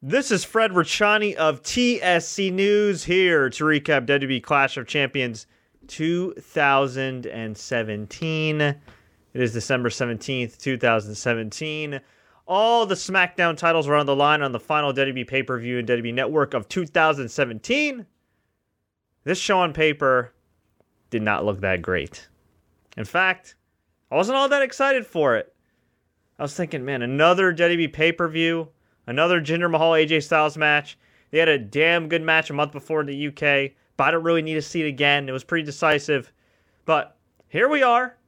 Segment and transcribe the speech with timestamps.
[0.00, 5.48] This is Fred Ricciani of TSC News here to recap WWE Clash of Champions
[5.88, 8.60] 2017.
[8.60, 8.78] It
[9.34, 12.00] is December 17th, 2017.
[12.46, 15.80] All the SmackDown titles were on the line on the final WWE pay per view
[15.80, 18.06] and WWE Network of 2017.
[19.24, 20.32] This show on paper
[21.10, 22.28] did not look that great.
[22.96, 23.56] In fact,
[24.12, 25.52] I wasn't all that excited for it.
[26.38, 28.68] I was thinking, man, another WWE pay per view
[29.08, 30.98] Another Jinder Mahal AJ Styles match.
[31.30, 34.22] They had a damn good match a month before in the UK, but I don't
[34.22, 35.30] really need to see it again.
[35.30, 36.30] It was pretty decisive.
[36.84, 37.16] But
[37.48, 38.18] here we are.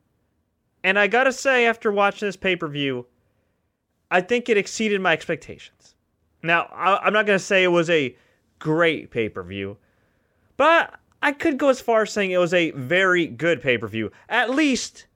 [0.82, 3.04] And I gotta say, after watching this pay per view,
[4.10, 5.96] I think it exceeded my expectations.
[6.42, 8.16] Now, I, am not gonna say it was a
[8.58, 9.76] great pay per view,
[10.56, 13.86] but I could go as far as saying it was a very good pay per
[13.86, 15.08] view, at least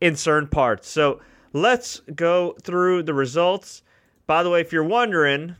[0.00, 0.88] in certain parts.
[0.88, 1.20] So
[1.52, 3.82] let's go through the results.
[4.30, 5.56] By the way, if you're wondering,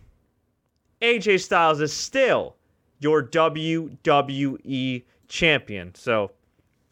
[1.03, 2.55] AJ Styles is still
[3.01, 5.93] your WWE champion.
[5.97, 6.31] So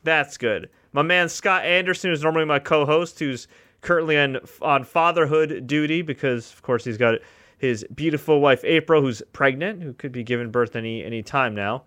[0.03, 0.70] that's good.
[0.91, 3.47] My man Scott Anderson, who's normally my co host, who's
[3.81, 7.20] currently on, on fatherhood duty because, of course, he's got
[7.59, 11.85] his beautiful wife April, who's pregnant, who could be giving birth any any time now.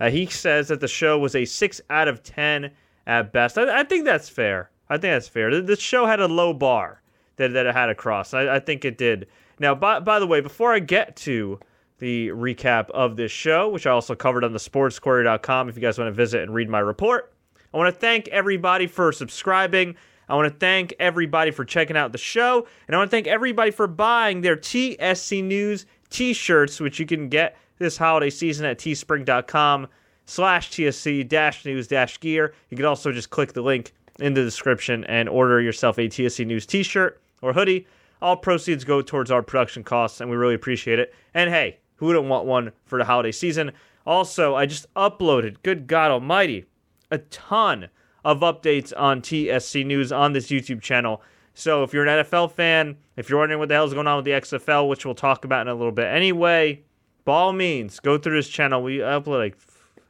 [0.00, 2.70] Uh, he says that the show was a six out of ten
[3.06, 3.58] at best.
[3.58, 4.70] I, I think that's fair.
[4.88, 5.50] I think that's fair.
[5.50, 7.02] The, the show had a low bar
[7.36, 8.34] that, that it had to cross.
[8.34, 9.26] I, I think it did.
[9.58, 11.60] Now, by, by the way, before I get to
[11.98, 15.98] the recap of this show, which I also covered on the sportsquery.com if you guys
[15.98, 17.32] want to visit and read my report,
[17.72, 19.96] I want to thank everybody for subscribing.
[20.28, 22.66] I want to thank everybody for checking out the show.
[22.86, 27.06] And I want to thank everybody for buying their TSC News t shirts, which you
[27.06, 29.88] can get this holiday season at teespring.com
[30.26, 32.54] slash TSC dash news dash gear.
[32.70, 36.46] You can also just click the link in the description and order yourself a TSC
[36.46, 37.86] News t shirt or hoodie.
[38.22, 41.14] All proceeds go towards our production costs, and we really appreciate it.
[41.34, 43.72] And hey, who wouldn't want one for the holiday season?
[44.06, 46.64] Also, I just uploaded, good God Almighty,
[47.10, 47.88] a ton
[48.24, 51.22] of updates on TSC News on this YouTube channel.
[51.54, 54.16] So if you're an NFL fan, if you're wondering what the hell is going on
[54.16, 56.82] with the XFL, which we'll talk about in a little bit anyway,
[57.24, 58.82] by all means, go through this channel.
[58.82, 59.56] We upload like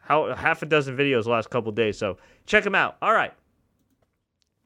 [0.01, 2.17] how, half a dozen videos last couple days, so
[2.47, 2.97] check them out.
[3.03, 3.33] All right.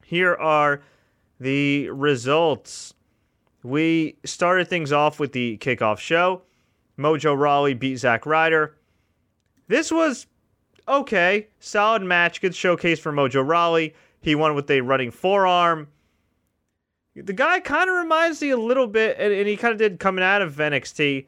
[0.04, 0.82] Here are
[1.40, 2.94] the results.
[3.62, 6.42] We started things off with the kickoff show.
[6.98, 8.74] Mojo Rawley beat Zack Ryder.
[9.68, 10.26] This was
[10.88, 13.94] okay, solid match, good showcase for Mojo Rawley.
[14.20, 15.88] He won with a running forearm.
[17.14, 19.98] The guy kind of reminds me a little bit, and, and he kind of did
[19.98, 21.26] coming out of NXT,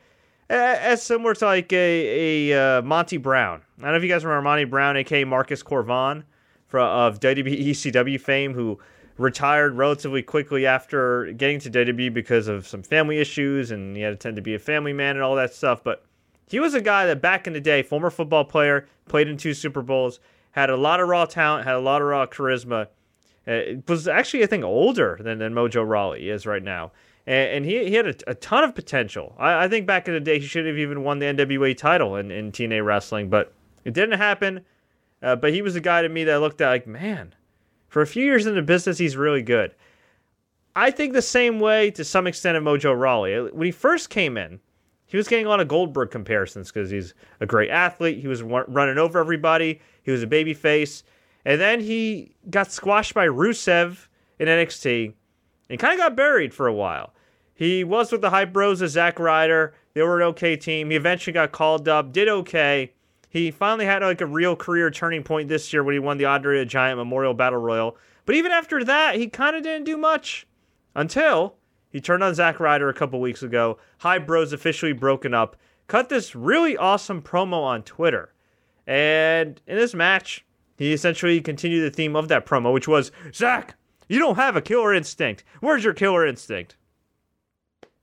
[0.49, 3.63] as similar to like a, a uh, Monty Brown.
[3.79, 6.25] I don't know if you guys remember Monty Brown, aka Marcus Cor Von,
[6.67, 8.79] for, of WWE ECW fame, who
[9.21, 14.11] retired relatively quickly after getting to WWE because of some family issues, and he had
[14.11, 15.85] to tend to be a family man and all that stuff.
[15.85, 16.05] But
[16.47, 19.53] he was a guy that back in the day, former football player, played in two
[19.53, 20.21] Super Bowls,
[20.53, 22.89] had a lot of raw talent, had a lot of raw charisma.
[23.47, 26.93] Uh, was actually, I think, older than, than Mojo Rawley is right now.
[27.27, 29.35] And, and he, he had a, a ton of potential.
[29.39, 32.17] I, I, think back in the day, he should have even won the NWA title
[32.17, 33.53] in, in TNA wrestling, but
[33.85, 34.65] it didn't happen.
[35.23, 37.35] Uh, but he was a guy to me that looked at like, man,
[37.91, 39.75] for a few years in the business, he's really good.
[40.75, 43.51] I think the same way to some extent of Mojo Rawley.
[43.51, 44.61] When he first came in,
[45.07, 48.21] he was getting a lot of Goldberg comparisons because he's a great athlete.
[48.21, 49.81] He was running over everybody.
[50.05, 51.03] He was a baby face.
[51.45, 54.07] And then he got squashed by Rusev
[54.39, 55.13] in NXT
[55.69, 57.13] and kind of got buried for a while.
[57.55, 59.75] He was with the Hype Bros of Zack Ryder.
[59.95, 60.91] They were an okay team.
[60.91, 62.93] He eventually got called up, did okay.
[63.31, 66.25] He finally had like a real career turning point this year when he won the
[66.25, 67.97] Andre the Giant Memorial Battle Royal.
[68.27, 70.47] But even after that, he kind of didn't do much
[70.97, 71.55] until
[71.91, 73.79] he turned on Zack Ryder a couple weeks ago.
[73.99, 75.57] Hype Bros officially broken up.
[75.87, 78.35] Cut this really awesome promo on Twitter.
[78.85, 80.45] And in this match,
[80.77, 83.77] he essentially continued the theme of that promo, which was Zack,
[84.09, 85.45] you don't have a killer instinct.
[85.61, 86.77] Where's your killer instinct?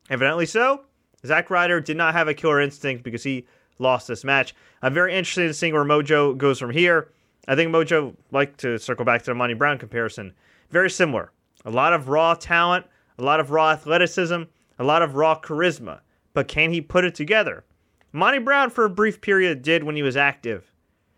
[0.09, 0.85] Evidently so.
[1.25, 3.45] Zack Ryder did not have a killer instinct because he
[3.79, 4.55] lost this match.
[4.81, 7.11] I'm very interested in seeing where Mojo goes from here.
[7.47, 10.33] I think Mojo, like to circle back to the Monty Brown comparison,
[10.69, 11.31] very similar.
[11.65, 12.85] A lot of raw talent,
[13.17, 14.43] a lot of raw athleticism,
[14.79, 16.01] a lot of raw charisma.
[16.33, 17.63] But can he put it together?
[18.11, 20.71] Monty Brown, for a brief period, did when he was active.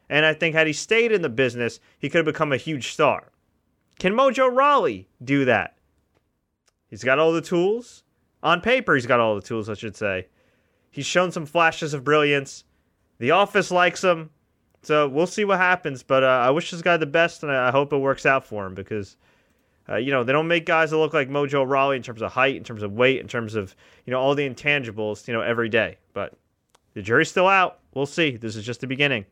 [0.09, 2.91] And I think had he stayed in the business, he could have become a huge
[2.91, 3.31] star.
[3.99, 5.77] Can Mojo Rawley do that?
[6.87, 8.03] He's got all the tools.
[8.41, 10.27] On paper, he's got all the tools, I should say.
[10.91, 12.63] He's shown some flashes of brilliance.
[13.19, 14.29] The office likes him.
[14.81, 16.03] So we'll see what happens.
[16.03, 18.65] But uh, I wish this guy the best, and I hope it works out for
[18.65, 19.17] him because
[19.89, 22.31] Uh, you know, they don't make guys that look like Mojo Rawley in terms of
[22.31, 23.75] height, in terms of weight, in terms of,
[24.05, 25.97] you know, all the intangibles, you know, every day.
[26.13, 26.33] But
[26.93, 27.79] the jury's still out.
[27.95, 28.37] We'll see.
[28.37, 29.25] This is just the beginning.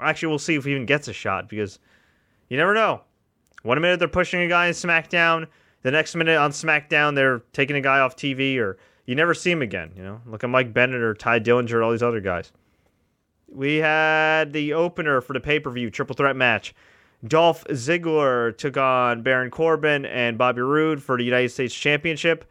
[0.00, 1.78] Actually, we'll see if he even gets a shot because
[2.48, 3.02] you never know.
[3.62, 5.46] One minute they're pushing a guy in SmackDown,
[5.82, 9.50] the next minute on SmackDown they're taking a guy off TV, or you never see
[9.50, 9.92] him again.
[9.96, 12.52] You know, look at Mike Bennett or Tye Dillinger or all these other guys.
[13.48, 16.74] We had the opener for the pay per view triple threat match.
[17.26, 22.50] Dolph Ziggler took on Baron Corbin and Bobby Roode for the United States Championship.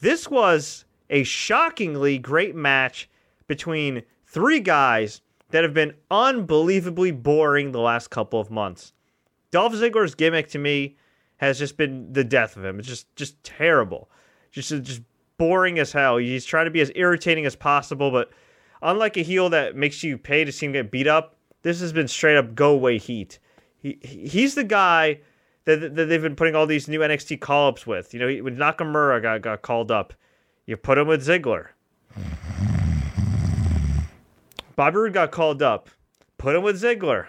[0.00, 3.08] This was a shockingly great match
[3.48, 8.92] between three guys that have been unbelievably boring the last couple of months.
[9.50, 10.96] Dolph Ziggler's gimmick to me
[11.38, 12.78] has just been the death of him.
[12.78, 14.08] It's just just terrible.
[14.52, 15.02] Just just
[15.40, 16.18] boring as hell.
[16.18, 18.28] He's trying to be as irritating as possible, but
[18.82, 21.94] unlike a heel that makes you pay to see him get beat up, this has
[21.94, 23.38] been straight up go away heat.
[23.78, 25.20] He he's the guy
[25.64, 28.12] that, that they've been putting all these new NXT call ups with.
[28.12, 30.12] You know, when Nakamura got, got called up,
[30.66, 31.68] you put him with Ziggler.
[34.76, 35.88] Bobby Roode got called up,
[36.36, 37.28] put him with Ziggler.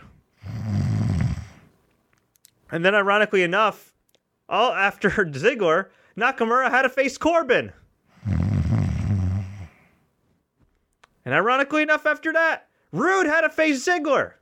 [2.69, 3.93] And then, ironically enough,
[4.49, 5.87] all after Ziggler,
[6.17, 7.71] Nakamura had to face Corbin.
[11.25, 14.33] And ironically enough, after that, Roode had to face Ziggler.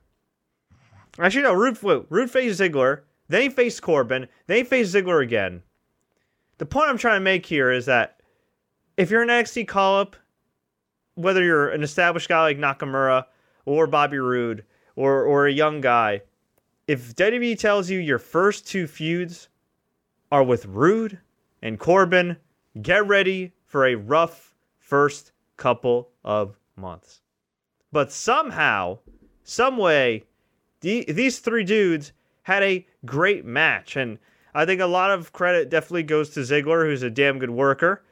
[1.18, 3.02] Actually, no, Roode, Roode faced Ziggler.
[3.28, 4.28] Then he faced Corbin.
[4.46, 5.62] Then he faced Ziggler again.
[6.58, 8.20] The point I'm trying to make here is that
[8.96, 10.16] if you're an NXT call up,
[11.14, 13.24] whether you're an established guy like Nakamura
[13.64, 14.64] or Bobby Roode
[14.96, 16.22] or, or a young guy,
[16.86, 19.48] if WWE tells you your first two feuds
[20.32, 21.18] are with Roode
[21.62, 22.36] and Corbin,
[22.82, 27.20] get ready for a rough first couple of months.
[27.92, 28.98] But somehow,
[29.44, 30.24] some way,
[30.80, 32.12] the, these three dudes
[32.42, 33.96] had a great match.
[33.96, 34.18] And
[34.54, 38.02] I think a lot of credit definitely goes to Ziggler, who's a damn good worker,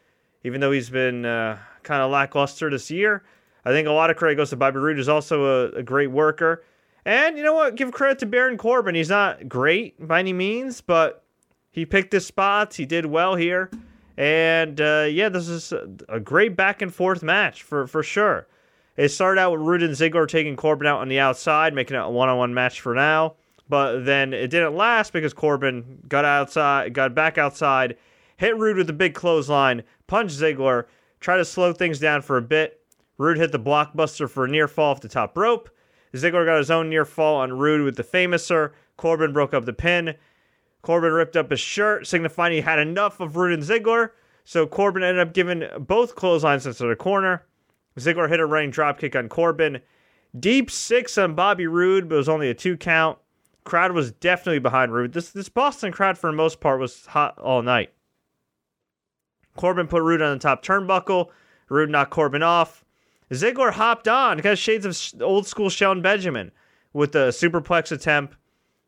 [0.44, 3.24] even though he's been uh, kind of lackluster this year.
[3.64, 6.10] I think a lot of credit goes to Bobby Roode, who's also a, a great
[6.10, 6.64] worker.
[7.04, 7.74] And you know what?
[7.74, 8.94] Give credit to Baron Corbin.
[8.94, 11.24] He's not great by any means, but
[11.70, 12.76] he picked his spots.
[12.76, 13.70] He did well here.
[14.16, 15.72] And uh, yeah, this is
[16.08, 18.46] a great back and forth match for, for sure.
[18.98, 22.00] It started out with Roode and Ziggler taking Corbin out on the outside, making it
[22.00, 23.36] a one on one match for now.
[23.68, 27.96] But then it didn't last because Corbin got outside, got back outside,
[28.38, 30.86] hit Roode with a big clothesline, punched Ziggler,
[31.20, 32.80] tried to slow things down for a bit.
[33.18, 35.70] Roode hit the blockbuster for a near fall off the top rope.
[36.14, 38.72] Ziggler got his own near fall on Roode with the Famouser.
[38.96, 40.16] Corbin broke up the pin.
[40.82, 44.10] Corbin ripped up his shirt, signifying he had enough of Roode and Ziggler.
[44.44, 47.44] So Corbin ended up giving both clotheslines into the corner.
[47.98, 49.80] Ziggler hit a running dropkick on Corbin.
[50.38, 53.18] Deep six on Bobby Roode, but it was only a two count.
[53.64, 55.12] Crowd was definitely behind Roode.
[55.12, 57.92] This this Boston crowd, for the most part, was hot all night.
[59.56, 61.28] Corbin put Roode on the top turnbuckle.
[61.68, 62.84] Roode knocked Corbin off.
[63.30, 66.50] Ziggler hopped on, got shades of old school Shelton Benjamin
[66.92, 68.36] with the superplex attempt.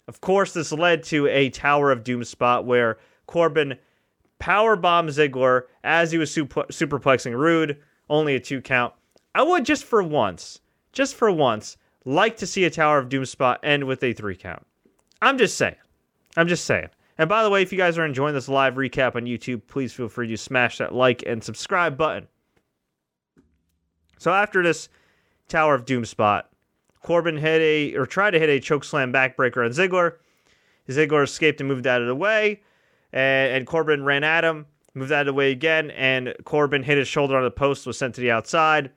[0.09, 3.77] Of course, this led to a Tower of Doom spot where Corbin
[4.39, 7.79] power bombed Ziggler as he was super- superplexing Roode,
[8.09, 8.95] only a two count.
[9.35, 10.61] I would just for once,
[10.93, 14.37] just for once, like to see a Tower of Doom spot end with a three
[14.37, 14.67] count.
[15.23, 15.77] I'm just saying.
[16.37, 16.89] I'm just saying.
[17.19, 19.93] And by the way, if you guys are enjoying this live recap on YouTube, please
[19.93, 22.27] feel free to smash that like and subscribe button.
[24.19, 24.89] So after this
[25.49, 26.51] Tower of Doom spot,
[27.03, 30.15] Corbin hit a or tried to hit a choke slam backbreaker on Ziggler.
[30.89, 32.63] Ziggler escaped and moved out of the way,
[33.13, 36.99] and, and Corbin ran at him, moved out of the way again, and Corbin hit
[36.99, 38.91] his shoulder on the post, was sent to the outside.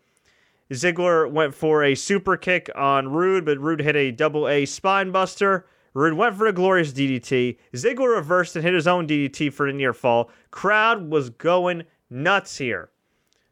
[0.71, 5.11] Ziggler went for a super kick on Roode, but Roode hit a double A spine
[5.11, 5.65] buster.
[5.93, 7.57] Roode went for a glorious DDT.
[7.73, 10.31] Ziggler reversed and hit his own DDT for a near fall.
[10.51, 12.89] Crowd was going nuts here.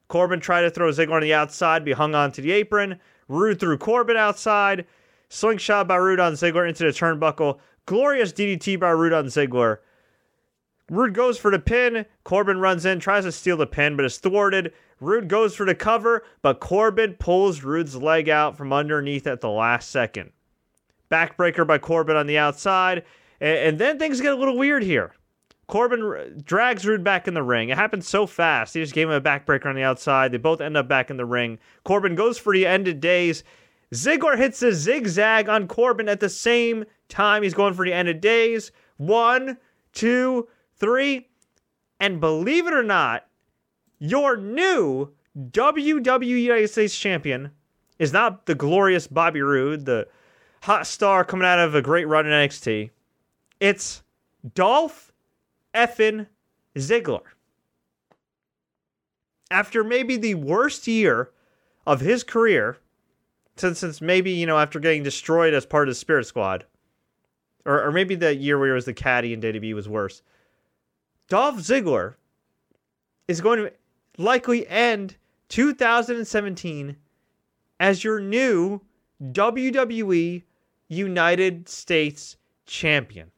[0.08, 3.00] Corbin tried to throw Ziggler on the outside, be hung onto the apron.
[3.27, 4.86] Roode threw Corbin outside.
[5.30, 7.60] Slingshot by Roode on Ziggler into the turnbuckle.
[7.86, 9.77] Glorious DDT by Roode on Ziggler.
[10.89, 12.06] Roode goes for the pin.
[12.25, 14.74] Corbin runs in, tries to steal the pin, but is thwarted.
[15.01, 19.50] Roode goes for the cover, but Corbin pulls Roode's leg out from underneath at the
[19.50, 20.31] last second.
[21.10, 23.03] Backbreaker by Corbin on the outside.
[23.41, 25.13] And, and then things get a little weird here.
[25.67, 27.70] Corbin drags Roode back in the ring.
[27.70, 28.74] It happens so fast.
[28.74, 30.31] He just gave him a backbreaker on the outside.
[30.31, 31.60] They both end up back in the ring.
[31.84, 33.43] Corbin goes for the End of Days.
[33.93, 37.41] Ziggler hits a zigzag on Corbin at the same time.
[37.41, 38.72] He's going for the End of Days.
[38.98, 39.58] One,
[39.93, 41.29] two, three.
[42.00, 43.27] And believe it or not,
[44.01, 47.51] your new WWE United States champion
[48.00, 50.08] is not the glorious Bobby Roode, the
[50.63, 52.89] hot star coming out of a great run in NXT.
[53.60, 54.01] It's
[54.55, 55.13] Dolph
[55.75, 56.25] effin
[56.75, 57.22] Ziggler.
[59.51, 61.29] After maybe the worst year
[61.86, 62.77] of his career,
[63.55, 66.65] since since maybe you know after getting destroyed as part of the Spirit Squad,
[67.65, 70.24] or or maybe the year where he was the caddy and WWE was worse.
[71.27, 72.15] Dolph Ziggler
[73.27, 73.72] is going to
[74.18, 75.18] likely end
[75.50, 76.96] 2017
[77.80, 78.82] as your new
[79.24, 80.44] WWE
[80.88, 83.32] United States champion.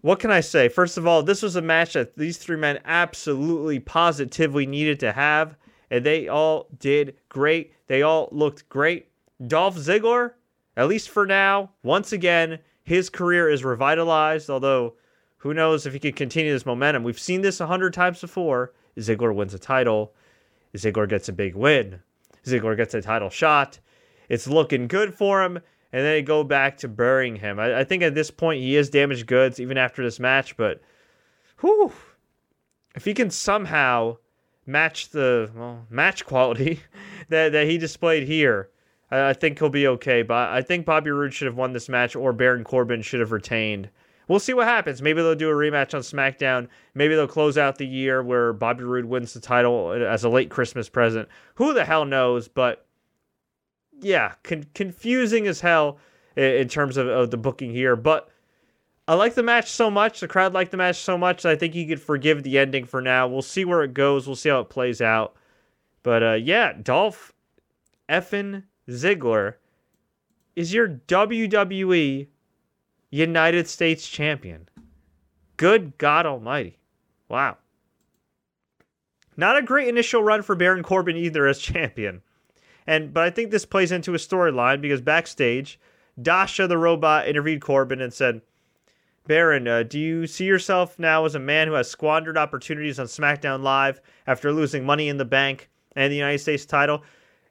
[0.00, 0.68] What can I say?
[0.68, 5.12] First of all, this was a match that these three men absolutely positively needed to
[5.12, 5.56] have,
[5.90, 7.72] and they all did great.
[7.88, 9.08] They all looked great.
[9.46, 10.32] Dolph Ziggler,
[10.76, 14.94] at least for now, once again, his career is revitalized, although
[15.38, 17.02] who knows if he can continue this momentum.
[17.02, 18.72] We've seen this a hundred times before.
[18.98, 20.12] Ziggler wins a title.
[20.74, 22.00] Ziggler gets a big win.
[22.44, 23.78] Ziggler gets a title shot.
[24.28, 25.60] It's looking good for him
[25.92, 27.58] and then they go back to burying him.
[27.58, 30.80] I, I, think at this point he is damaged goods even after this match, but
[31.60, 31.92] whew,
[32.94, 34.18] if he can somehow
[34.66, 36.80] match the well, match quality
[37.28, 38.68] that, that he displayed here,
[39.10, 40.22] I, I, think he'll be okay.
[40.22, 43.32] But I think Bobby Roode should have won this match or Baron Corbin should have
[43.32, 43.88] retained.
[44.28, 45.00] We'll see what happens.
[45.00, 46.68] Maybe they'll do a rematch on SmackDown.
[46.94, 50.50] Maybe they'll close out the year where Bobby Roode wins the title as a late
[50.50, 51.28] Christmas present.
[51.54, 52.46] Who the hell knows?
[52.46, 52.86] But
[54.00, 55.98] yeah, con- confusing as hell
[56.36, 57.96] in, in terms of, of, the booking here.
[57.96, 58.28] But
[59.08, 60.20] I like the match so much.
[60.20, 61.46] The crowd liked the match so much.
[61.46, 63.26] I think you could forgive the ending for now.
[63.26, 64.26] We'll see where it goes.
[64.26, 65.34] We'll see how it plays out.
[66.02, 67.32] But uh, yeah, Dolph
[68.08, 69.54] effin Ziggler
[70.54, 72.26] is your WWE
[73.10, 74.68] United States champion.
[75.56, 76.78] Good God Almighty.
[77.28, 77.56] Wow.
[79.36, 82.22] Not a great initial run for Baron Corbin either as champion.
[82.86, 85.78] And but I think this plays into a storyline because backstage,
[86.20, 88.40] Dasha the robot interviewed Corbin and said,
[89.26, 93.06] Baron, uh, do you see yourself now as a man who has squandered opportunities on
[93.06, 97.02] SmackDown Live after losing Money in the Bank and the United States title?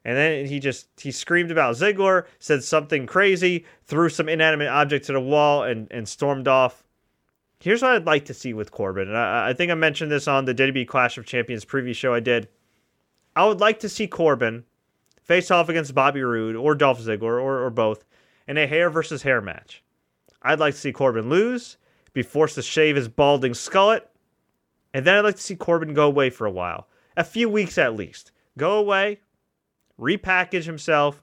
[0.08, 5.04] And then he just he screamed about Ziggler, said something crazy, threw some inanimate object
[5.04, 6.82] to the wall, and and stormed off.
[7.60, 10.26] Here's what I'd like to see with Corbin, and I, I think I mentioned this
[10.26, 12.48] on the WWE Clash of Champions preview show I did.
[13.36, 14.64] I would like to see Corbin
[15.20, 18.06] face off against Bobby Roode or Dolph Ziggler or, or both
[18.46, 19.84] in a hair versus hair match.
[20.40, 21.76] I'd like to see Corbin lose,
[22.14, 24.06] be forced to shave his balding skullet,
[24.94, 26.88] and then I'd like to see Corbin go away for a while.
[27.14, 28.32] A few weeks at least.
[28.56, 29.20] Go away,
[29.98, 31.22] repackage himself,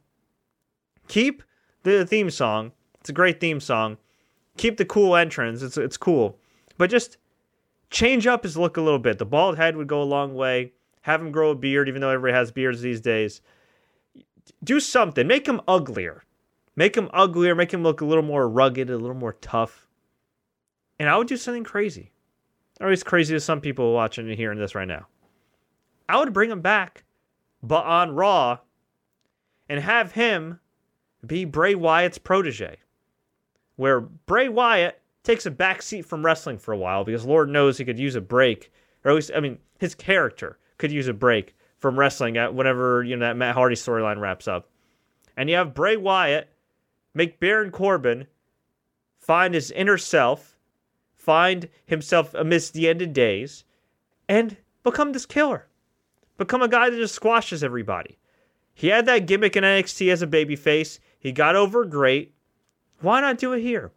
[1.08, 1.44] keep
[1.84, 2.72] the theme song.
[3.00, 3.98] It's a great theme song.
[4.58, 5.62] Keep the cool entrance.
[5.62, 6.40] It's it's cool.
[6.78, 7.18] But just
[7.90, 9.20] change up his look a little bit.
[9.20, 10.74] The bald head would go a long way.
[11.02, 13.42] Have him grow a beard, even though everybody has beards these days
[14.64, 15.28] do something.
[15.28, 16.24] Make him uglier.
[16.76, 17.56] Make him uglier.
[17.56, 19.88] Make him look a little more rugged, a little more tough.
[21.00, 22.12] And I would do something crazy.
[22.82, 25.08] Or as crazy as some people watching and hearing this right now.
[26.10, 27.04] I would bring him back,
[27.64, 28.60] but on Raw,
[29.70, 30.60] and have him
[31.26, 32.78] be Bray Wyatt's protege.
[33.76, 37.78] Where Bray Wyatt takes a back seat from wrestling for a while because Lord knows
[37.78, 38.72] he could use a break,
[39.04, 43.04] or at least, I mean, his character could use a break from wrestling at whenever
[43.04, 44.70] you know that Matt Hardy storyline wraps up.
[45.36, 46.50] And you have Bray Wyatt
[47.14, 48.28] make Baron Corbin
[49.18, 50.58] find his inner self,
[51.14, 53.66] find himself amidst the end of days,
[54.30, 55.68] and become this killer.
[56.38, 58.18] Become a guy that just squashes everybody.
[58.76, 61.00] He had that gimmick in NXT as a babyface.
[61.18, 62.36] He got over great.
[63.02, 63.92] Why not do it here?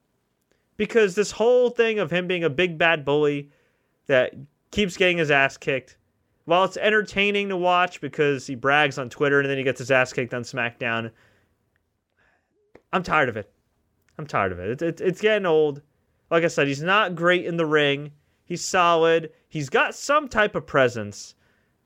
[0.78, 3.50] Because this whole thing of him being a big bad bully
[4.06, 4.32] that
[4.70, 5.98] keeps getting his ass kicked
[6.48, 9.90] while it's entertaining to watch because he brags on Twitter and then he gets his
[9.90, 11.10] ass kicked on SmackDown,
[12.90, 13.52] I'm tired of it.
[14.16, 14.70] I'm tired of it.
[14.70, 15.82] It's, it's, it's getting old.
[16.30, 18.12] Like I said, he's not great in the ring.
[18.46, 19.30] He's solid.
[19.46, 21.34] He's got some type of presence,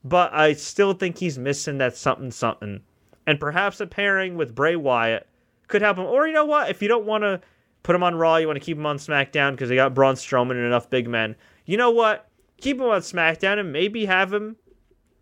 [0.04, 2.80] but I still think he's missing that something something.
[3.26, 5.26] And perhaps a pairing with Bray Wyatt
[5.68, 6.06] could help him.
[6.06, 6.70] Or you know what?
[6.70, 7.40] If you don't want to
[7.82, 10.16] put him on Raw, you want to keep him on SmackDown because they got Braun
[10.16, 11.36] Strowman and enough big men.
[11.66, 12.28] You know what?
[12.62, 14.56] keep him on SmackDown and maybe have him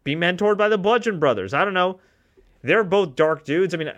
[0.05, 1.53] be mentored by the Bludgeon Brothers.
[1.53, 1.99] I don't know.
[2.63, 3.75] They're both dark dudes.
[3.75, 3.91] I mean,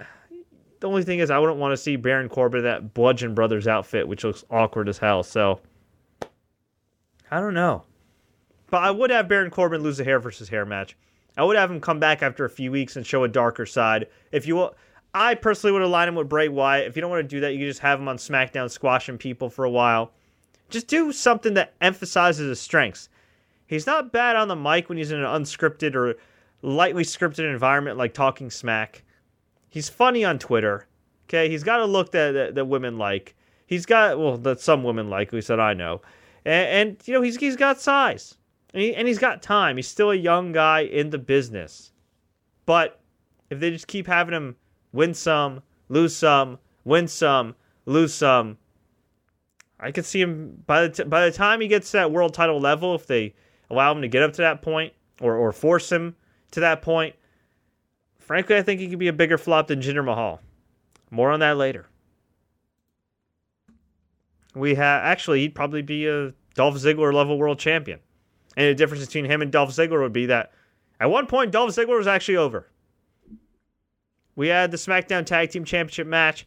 [0.80, 3.68] the only thing is, I wouldn't want to see Baron Corbin in that Bludgeon Brothers
[3.68, 5.22] outfit, which looks awkward as hell.
[5.22, 5.60] So,
[7.30, 7.82] I don't know.
[8.72, 10.96] But I would have Baron Corbin lose a hair versus hair match.
[11.36, 14.08] I would have him come back after a few weeks and show a darker side.
[14.32, 14.74] If you will,
[15.12, 16.86] I personally would align him with Bray Wyatt.
[16.86, 19.18] If you don't want to do that, you can just have him on SmackDown squashing
[19.18, 20.12] people for a while.
[20.70, 23.10] Just do something that emphasizes his strengths.
[23.66, 26.14] He's not bad on the mic when he's in an unscripted or
[26.62, 29.02] lightly scripted environment like Talking Smack.
[29.68, 30.86] He's funny on Twitter.
[31.28, 33.34] Okay, he's got a look that, that, that women like.
[33.66, 36.00] he's got well that some women like, who said I know,
[36.44, 38.36] and, and you know he's he's got size,
[38.72, 39.76] and, he, and he's got time.
[39.76, 41.92] He's still a young guy in the business,
[42.66, 43.00] but
[43.50, 44.56] if they just keep having him
[44.92, 47.54] win some, lose some, win some,
[47.86, 48.58] lose some,
[49.78, 52.34] I could see him by the t- by the time he gets to that world
[52.34, 53.34] title level, if they
[53.68, 56.14] allow him to get up to that point or or force him
[56.52, 57.16] to that point.
[58.18, 60.40] Frankly, I think he could be a bigger flop than Jinder Mahal.
[61.10, 61.86] More on that later.
[64.54, 67.98] We have actually he'd probably be a Dolph Ziggler level world champion.
[68.56, 70.52] And the difference between him and Dolph Ziggler would be that
[71.00, 72.66] at one point Dolph Ziggler was actually over.
[74.34, 76.46] We had the SmackDown Tag Team Championship match.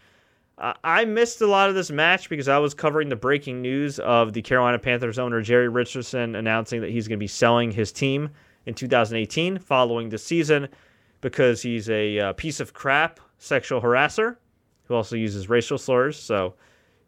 [0.58, 4.00] Uh, I missed a lot of this match because I was covering the breaking news
[4.00, 7.92] of the Carolina Panthers owner Jerry Richardson announcing that he's going to be selling his
[7.92, 8.30] team
[8.66, 10.70] in 2018 following the season
[11.22, 14.38] because he's a uh, piece of crap sexual harasser
[14.86, 16.18] who also uses racial slurs.
[16.18, 16.56] So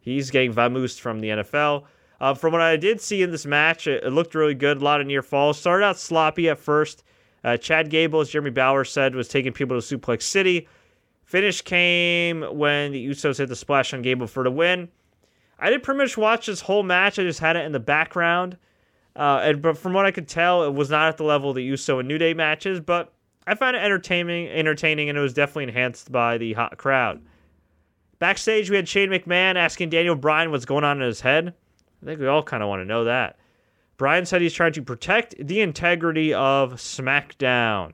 [0.00, 1.84] he's getting vamoosed from the NFL.
[2.20, 4.78] Uh, from what I did see in this match, it, it, looked really good.
[4.78, 5.58] A lot of near falls.
[5.58, 7.04] Started out sloppy at first.
[7.44, 10.66] Uh, Chad Gable, as Jeremy Bauer said, was taking people to Suplex City.
[11.24, 14.88] Finish came when the Usos hit the splash on Gable for the win.
[15.58, 17.18] I didn't pretty much watch this whole match.
[17.18, 18.56] I just had it in the background.
[19.14, 21.56] Uh, and but from what I could tell, it was not at the level of
[21.56, 22.80] the Uso and New Day matches.
[22.80, 23.12] But
[23.46, 27.20] I found it entertaining, entertaining, and it was definitely enhanced by the hot crowd.
[28.18, 31.54] Backstage, we had Shane McMahon asking Daniel Bryan what's going on in his head.
[32.02, 33.38] I think we all kind of want to know that.
[33.96, 37.92] Bryan said he's trying to protect the integrity of SmackDown,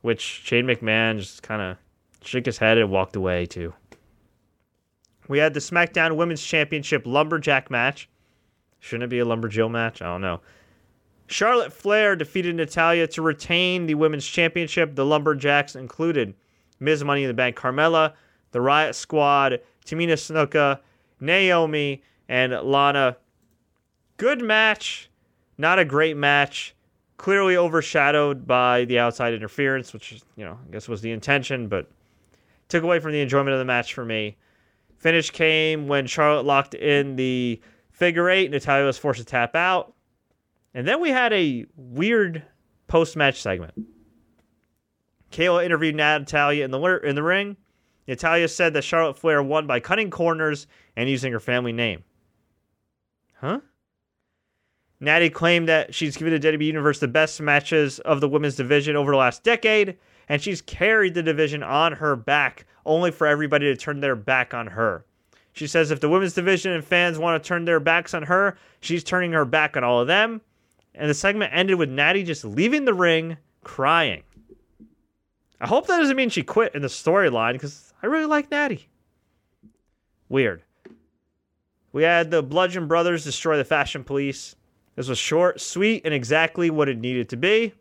[0.00, 1.76] which Shane McMahon just kind of
[2.22, 3.74] shook his head and walked away too.
[5.28, 8.08] We had the SmackDown Women's Championship Lumberjack match.
[8.80, 10.00] Shouldn't it be a Lumberjill match?
[10.00, 10.40] I don't know.
[11.26, 14.94] Charlotte Flair defeated Natalya to retain the Women's Championship.
[14.94, 16.32] The Lumberjacks included
[16.80, 17.04] Ms.
[17.04, 18.14] Money in the Bank Carmella,
[18.52, 20.80] the Riot Squad, Tamina Snuka,
[21.20, 23.16] Naomi, and Lana.
[24.16, 25.10] Good match.
[25.56, 26.74] Not a great match.
[27.16, 31.90] Clearly overshadowed by the outside interference, which, you know, I guess was the intention, but
[32.68, 34.36] took away from the enjoyment of the match for me.
[34.98, 37.60] Finish came when Charlotte locked in the
[37.90, 38.50] figure eight.
[38.50, 39.94] Natalya was forced to tap out.
[40.74, 42.44] And then we had a weird
[42.86, 43.74] post match segment.
[45.32, 47.56] Kayla interviewed Natalya in the in the ring.
[48.06, 52.02] Natalya said that Charlotte Flair won by cutting corners and using her family name.
[53.40, 53.60] Huh?
[55.00, 58.96] Natty claimed that she's given the WWE Universe the best matches of the women's division
[58.96, 59.96] over the last decade,
[60.28, 64.54] and she's carried the division on her back, only for everybody to turn their back
[64.54, 65.04] on her.
[65.52, 68.56] She says if the women's division and fans want to turn their backs on her,
[68.80, 70.40] she's turning her back on all of them.
[70.94, 74.22] And the segment ended with Natty just leaving the ring crying.
[75.60, 78.88] I hope that doesn't mean she quit in the storyline because I really like Natty.
[80.28, 80.62] Weird.
[81.92, 84.56] We had the Bludgeon Brothers destroy the Fashion Police.
[84.94, 87.72] This was short, sweet, and exactly what it needed to be.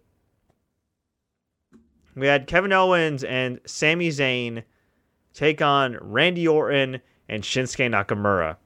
[2.15, 4.63] We had Kevin Owens and Sami Zayn
[5.33, 8.57] take on Randy Orton and Shinsuke Nakamura.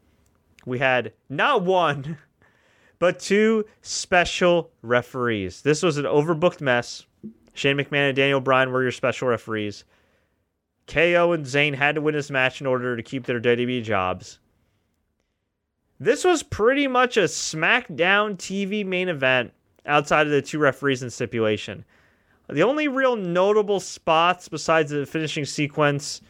[0.65, 2.17] We had not one,
[2.99, 5.63] but two special referees.
[5.63, 7.05] This was an overbooked mess.
[7.53, 9.83] Shane McMahon and Daniel Bryan were your special referees.
[10.87, 14.39] KO and Zayn had to win this match in order to keep their WWE jobs.
[16.01, 19.53] This was pretty much a SmackDown TV main event
[19.85, 21.85] outside of the two referees and stipulation.
[22.49, 26.21] The only real notable spots besides the finishing sequence,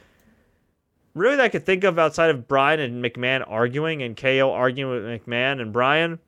[1.14, 4.92] really that I could think of outside of Bryan and McMahon arguing and KO arguing
[4.92, 6.20] with McMahon and Bryan,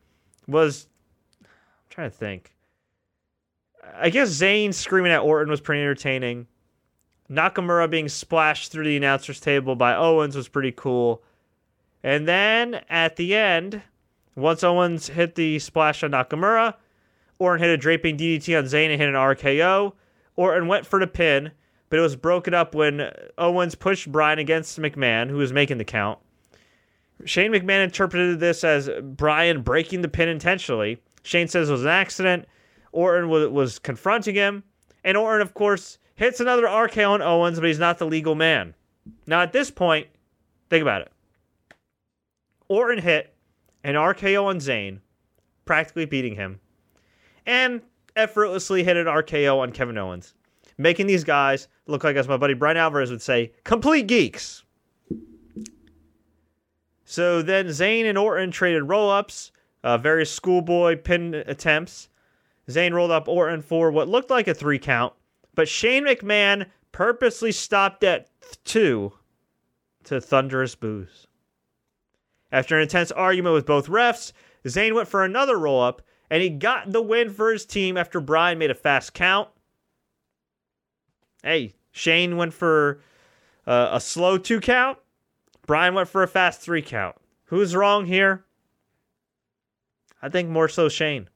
[0.46, 0.86] was
[1.42, 1.46] I'm
[1.90, 2.54] trying to think.
[3.94, 6.46] I guess Zayn screaming at Orton was pretty entertaining.
[7.30, 11.22] Nakamura being splashed through the announcer's table by Owens was pretty cool.
[12.04, 13.82] And then at the end,
[14.36, 16.74] once Owens hit the splash on Nakamura,
[17.38, 19.94] Orton hit a draping DDT on Zayn and hit an RKO.
[20.36, 21.50] Orton went for the pin,
[21.88, 25.84] but it was broken up when Owens pushed Bryan against McMahon, who was making the
[25.84, 26.18] count.
[27.24, 31.00] Shane McMahon interpreted this as Bryan breaking the pin intentionally.
[31.22, 32.46] Shane says it was an accident.
[32.92, 34.62] Orton was, was confronting him.
[35.04, 38.74] And Orton, of course, hits another RKO on Owens, but he's not the legal man.
[39.26, 40.08] Now, at this point,
[40.68, 41.10] think about it.
[42.68, 43.34] Orton hit
[43.82, 45.00] an RKO on Zayn,
[45.64, 46.60] practically beating him
[47.46, 47.82] and
[48.16, 50.34] effortlessly hit an RKO on Kevin Owens,
[50.78, 54.62] making these guys look like, as my buddy Bryan Alvarez would say, complete geeks.
[57.04, 62.08] So then Zayn and Orton traded roll ups, uh, various schoolboy pin attempts.
[62.68, 65.12] Zayn rolled up Orton for what looked like a three count,
[65.54, 68.30] but Shane McMahon purposely stopped at
[68.64, 69.12] two
[70.04, 71.26] to thunderous boos.
[72.52, 74.32] After an intense argument with both refs,
[74.64, 78.20] Zayn went for another roll up, and he got the win for his team after
[78.20, 79.48] Bryan made a fast count.
[81.42, 83.00] Hey, Shane went for
[83.66, 84.98] uh, a slow two count.
[85.66, 87.16] Bryan went for a fast three count.
[87.46, 88.44] Who's wrong here?
[90.22, 91.28] I think more so Shane.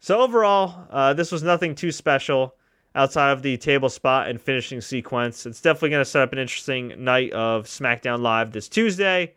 [0.00, 2.54] So overall, uh, this was nothing too special
[2.94, 5.44] outside of the table spot and finishing sequence.
[5.44, 9.34] It's definitely going to set up an interesting night of SmackDown Live this Tuesday.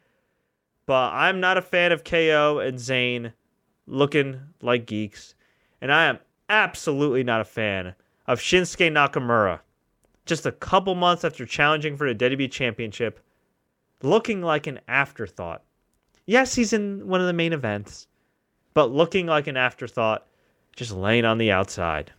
[0.90, 3.34] But I'm not a fan of KO and Zayn
[3.86, 5.36] looking like geeks.
[5.82, 6.18] And I am
[6.50, 7.94] absolutely not a fan
[8.26, 9.60] of Shinsuke Nakamura.
[10.26, 13.20] Just a couple months after challenging for the WWE Championship,
[14.02, 15.62] looking like an afterthought.
[16.26, 18.08] Yes, he's in one of the main events,
[18.74, 20.26] but looking like an afterthought,
[20.76, 22.12] just laying on the outside.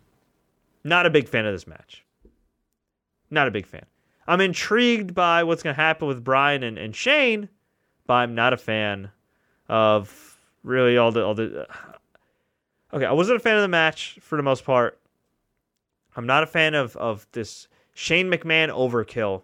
[0.84, 2.04] Not a big fan of this match.
[3.30, 3.86] Not a big fan.
[4.28, 7.48] I'm intrigued by what's going to happen with Bryan and, and Shane,
[8.06, 9.10] but I'm not a fan
[9.68, 11.66] of really all the all the.
[12.92, 14.98] Okay, I wasn't a fan of the match for the most part.
[16.16, 19.42] I'm not a fan of of this Shane McMahon overkill,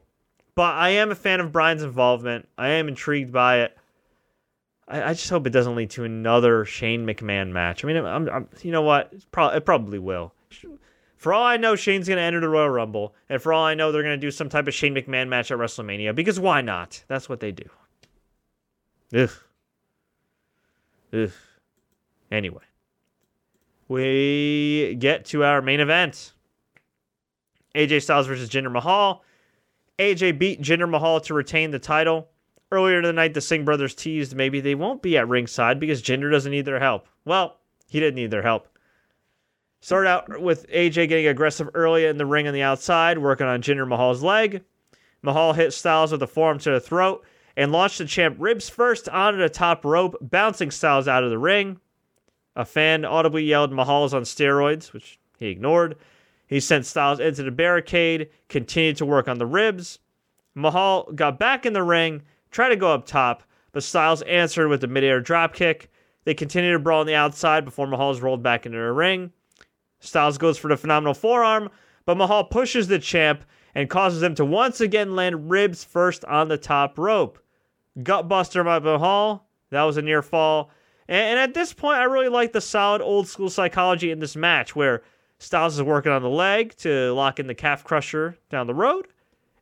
[0.54, 2.48] but I am a fan of Bryan's involvement.
[2.58, 3.76] I am intrigued by it.
[4.88, 7.84] I, I just hope it doesn't lead to another Shane McMahon match.
[7.84, 9.12] I mean, I'm, I'm you know what?
[9.30, 10.32] Pro- it probably will.
[11.16, 13.74] For all I know, Shane's going to enter the Royal Rumble, and for all I
[13.74, 16.60] know, they're going to do some type of Shane McMahon match at WrestleMania because why
[16.60, 17.02] not?
[17.08, 17.68] That's what they do.
[19.14, 19.30] Ugh.
[21.12, 21.30] Ugh.
[22.30, 22.62] Anyway,
[23.88, 26.32] we get to our main event.
[27.74, 29.22] AJ Styles versus Jinder Mahal.
[29.98, 32.28] AJ beat Jinder Mahal to retain the title.
[32.72, 36.02] Earlier tonight, the night the Singh brothers teased maybe they won't be at ringside because
[36.02, 37.06] Jinder doesn't need their help.
[37.24, 38.68] Well, he didn't need their help.
[39.80, 43.62] Started out with AJ getting aggressive early in the ring on the outside, working on
[43.62, 44.64] Jinder Mahal's leg.
[45.22, 47.24] Mahal hit Styles with a forearm to the throat
[47.56, 51.38] and launched the champ ribs first onto the top rope, bouncing Styles out of the
[51.38, 51.80] ring.
[52.54, 55.96] A fan audibly yelled Mahal's on steroids, which he ignored.
[56.46, 59.98] He sent Styles into the barricade, continued to work on the ribs.
[60.54, 63.42] Mahal got back in the ring, tried to go up top,
[63.72, 65.88] but Styles answered with a midair dropkick.
[66.24, 69.32] They continued to brawl on the outside before Mahal's rolled back into the ring.
[70.00, 71.70] Styles goes for the phenomenal forearm,
[72.04, 76.48] but Mahal pushes the champ and causes him to once again land ribs first on
[76.48, 77.38] the top rope.
[77.98, 79.46] Gutbuster by Mahal.
[79.70, 80.70] That was a near fall.
[81.08, 84.74] And, at this point, I really like the solid old school psychology in this match
[84.74, 85.02] where
[85.38, 89.06] Styles is working on the leg to lock in the calf crusher down the road.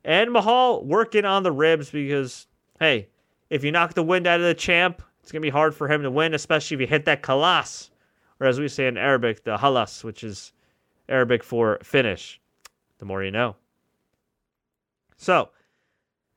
[0.03, 2.47] And Mahal working on the ribs because,
[2.79, 3.09] hey,
[3.49, 5.87] if you knock the wind out of the champ, it's going to be hard for
[5.87, 7.89] him to win, especially if you hit that Khallas,
[8.39, 10.51] or as we say in Arabic, the halas, which is
[11.09, 12.39] Arabic for finish.
[12.99, 13.55] The more you know.
[15.17, 15.49] So,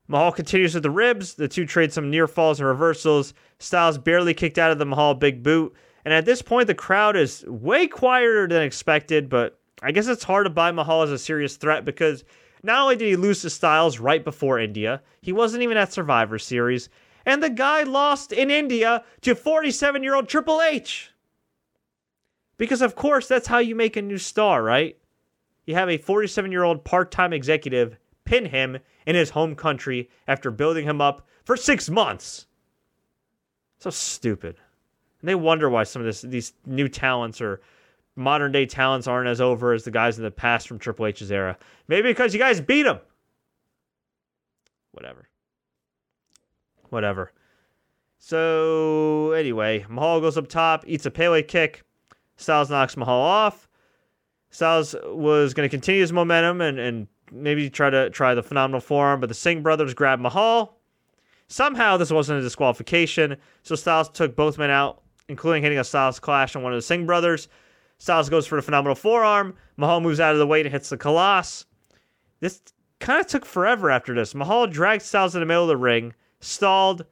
[0.09, 1.35] Mahal continues with the ribs.
[1.35, 3.33] The two trade some near falls and reversals.
[3.59, 5.73] Styles barely kicked out of the Mahal big boot.
[6.03, 10.23] And at this point, the crowd is way quieter than expected, but I guess it's
[10.23, 12.23] hard to buy Mahal as a serious threat because
[12.63, 16.39] not only did he lose to Styles right before India, he wasn't even at Survivor
[16.39, 16.89] Series,
[17.25, 21.11] and the guy lost in India to 47 year old Triple H.
[22.57, 24.97] Because, of course, that's how you make a new star, right?
[25.65, 27.97] You have a 47 year old part time executive
[28.29, 32.45] pin him in his home country after building him up for six months.
[33.79, 34.55] So stupid.
[35.21, 37.61] And they wonder why some of this, these new talents or
[38.15, 41.31] modern day talents aren't as over as the guys in the past from Triple H's
[41.31, 41.57] era.
[41.87, 42.99] Maybe because you guys beat them.
[44.91, 45.27] Whatever.
[46.89, 47.31] Whatever.
[48.19, 51.83] So, anyway, Mahal goes up top, eats a Pele kick.
[52.35, 53.67] Styles knocks Mahal off.
[54.51, 58.81] Styles was going to continue his momentum and, and maybe try to try the phenomenal
[58.81, 60.77] forearm, but the Singh brothers grab Mahal.
[61.47, 66.19] Somehow this wasn't a disqualification, so Styles took both men out including hitting a Styles
[66.19, 67.47] clash on one of the Singh brothers.
[67.99, 69.53] Styles goes for the phenomenal forearm.
[69.77, 71.65] Mahal moves out of the way and hits the Khallas.
[72.39, 72.61] This
[72.99, 74.35] kind of took forever after this.
[74.35, 77.05] Mahal dragged Styles in the middle of the ring, stalled,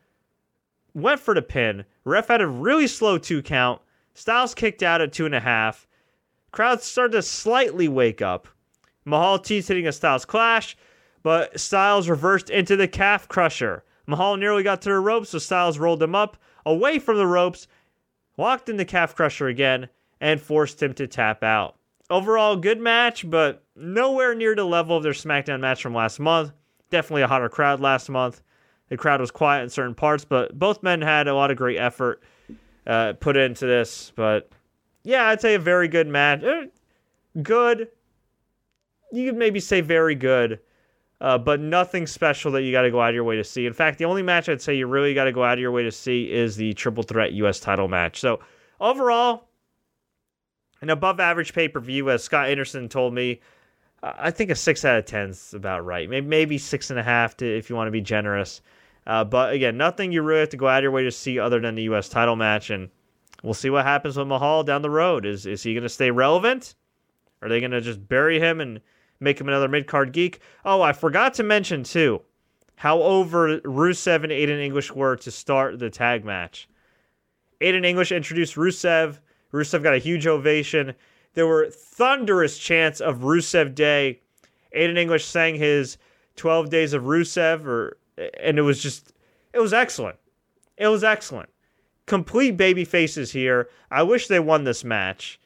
[0.94, 1.86] went for the pin.
[2.04, 3.82] Ref had a really slow two count.
[4.14, 5.88] Styles kicked out at two and a half.
[6.52, 8.48] Crowd started to slightly wake up.
[9.08, 10.78] Mahal teased hitting a Styles clash,
[11.24, 13.84] but Styles reversed into the calf crusher.
[14.06, 17.68] Mahal nearly got to the ropes, so Styles rolled him up away from the ropes
[18.38, 19.90] walked in the calf crusher again,
[20.22, 21.76] and forced him to tap out.
[22.10, 26.54] Overall, good match, but nowhere near the level of their SmackDown match from last month.
[26.90, 28.42] Definitely a hotter crowd last month.
[28.88, 31.78] The crowd was quiet in certain parts, but both men had a lot of great
[31.78, 32.24] effort
[32.86, 34.14] uh, put into this.
[34.16, 34.50] But
[35.04, 36.44] yeah, I'd say a very good match.
[36.44, 36.68] Uh,
[37.44, 37.90] good.
[39.12, 40.60] You could maybe say very good.
[41.20, 43.66] uh, but nothing special that you got to go out of your way to see.
[43.66, 45.72] In fact, the only match I'd say you really got to go out of your
[45.72, 47.60] way to see is the triple threat U.S.
[47.60, 48.20] title match.
[48.20, 48.40] So
[48.80, 49.48] overall,
[50.82, 53.40] an above average pay per view, as Scott Anderson told me.
[54.04, 56.08] I think a six out of ten is about right.
[56.08, 58.62] Maybe maybe six and a half to if you want to be generous.
[59.08, 61.40] Uh, but again, nothing you really have to go out of your way to see
[61.40, 62.08] other than the U.S.
[62.08, 62.90] title match, and
[63.42, 65.26] we'll see what happens with Mahal down the road.
[65.26, 66.76] Is is he going to stay relevant?
[67.42, 68.82] Are they going to just bury him and
[69.20, 70.40] make him another mid card geek?
[70.66, 72.22] Oh, I forgot to mention too
[72.78, 76.70] how over Rusev and Aiden English were to start the tag match.
[77.60, 79.18] Aiden English introduced Rusev.
[79.52, 80.94] Rusev got a huge ovation.
[81.34, 84.22] There were thunderous chants of Rusev Day.
[84.76, 85.98] Aiden English sang his
[86.36, 87.98] 12 Days of Rusev, or,
[88.40, 89.12] and it was just,
[89.54, 90.18] it was excellent.
[90.78, 91.50] It was excellent.
[92.06, 93.70] Complete baby faces here.
[93.90, 95.40] I wish they won this match.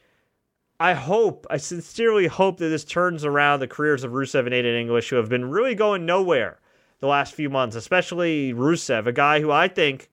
[0.81, 4.81] I hope, I sincerely hope that this turns around the careers of Rusev and Aiden
[4.81, 6.59] English, who have been really going nowhere
[7.01, 10.09] the last few months, especially Rusev, a guy who I think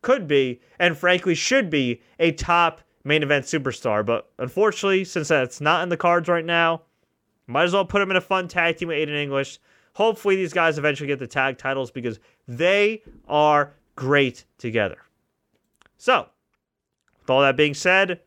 [0.00, 4.04] could be, and frankly should be, a top main event superstar.
[4.04, 6.80] But unfortunately, since that's not in the cards right now,
[7.46, 9.58] might as well put him in a fun tag team with Aiden English.
[9.92, 14.96] Hopefully, these guys eventually get the tag titles because they are great together.
[15.98, 16.26] So,
[17.20, 18.20] with all that being said,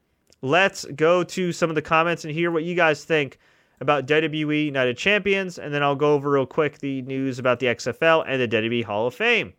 [0.43, 3.39] let's go to some of the comments and hear what you guys think
[3.79, 7.67] about WWE United Champions, and then I'll go over real quick the news about the
[7.67, 9.53] XFL and the WWE Hall of Fame.